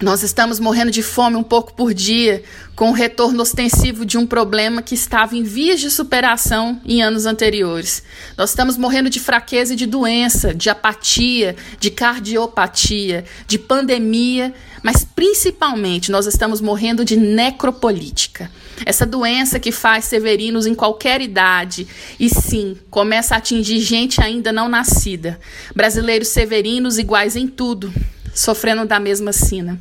[0.00, 2.42] nós estamos morrendo de fome um pouco por dia,
[2.74, 7.26] com o retorno ostensivo de um problema que estava em vias de superação em anos
[7.26, 8.02] anteriores.
[8.36, 15.04] Nós estamos morrendo de fraqueza e de doença, de apatia, de cardiopatia, de pandemia, mas
[15.04, 18.50] principalmente nós estamos morrendo de necropolítica.
[18.86, 21.86] Essa doença que faz severinos em qualquer idade
[22.18, 25.38] e sim começa a atingir gente ainda não nascida.
[25.76, 27.92] Brasileiros severinos iguais em tudo,
[28.34, 29.78] sofrendo da mesma sina.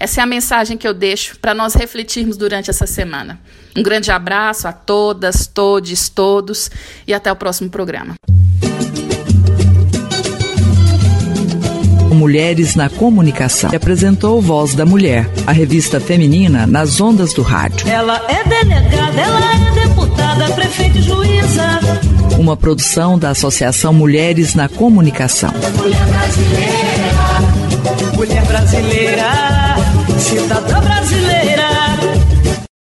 [0.00, 3.40] Essa é a mensagem que eu deixo para nós refletirmos durante essa semana.
[3.76, 6.70] Um grande abraço a todas, todes, todos
[7.06, 8.14] e até o próximo programa.
[12.12, 13.70] Mulheres na Comunicação.
[13.74, 17.88] Apresentou Voz da Mulher, a revista feminina nas ondas do rádio.
[17.88, 21.80] Ela é delegada, ela é deputada, prefeita e juíza.
[22.38, 25.50] Uma produção da Associação Mulheres na Comunicação.
[25.76, 27.12] Mulher brasileira,
[28.16, 29.57] mulher brasileira
[30.18, 31.37] cidadã brasileira.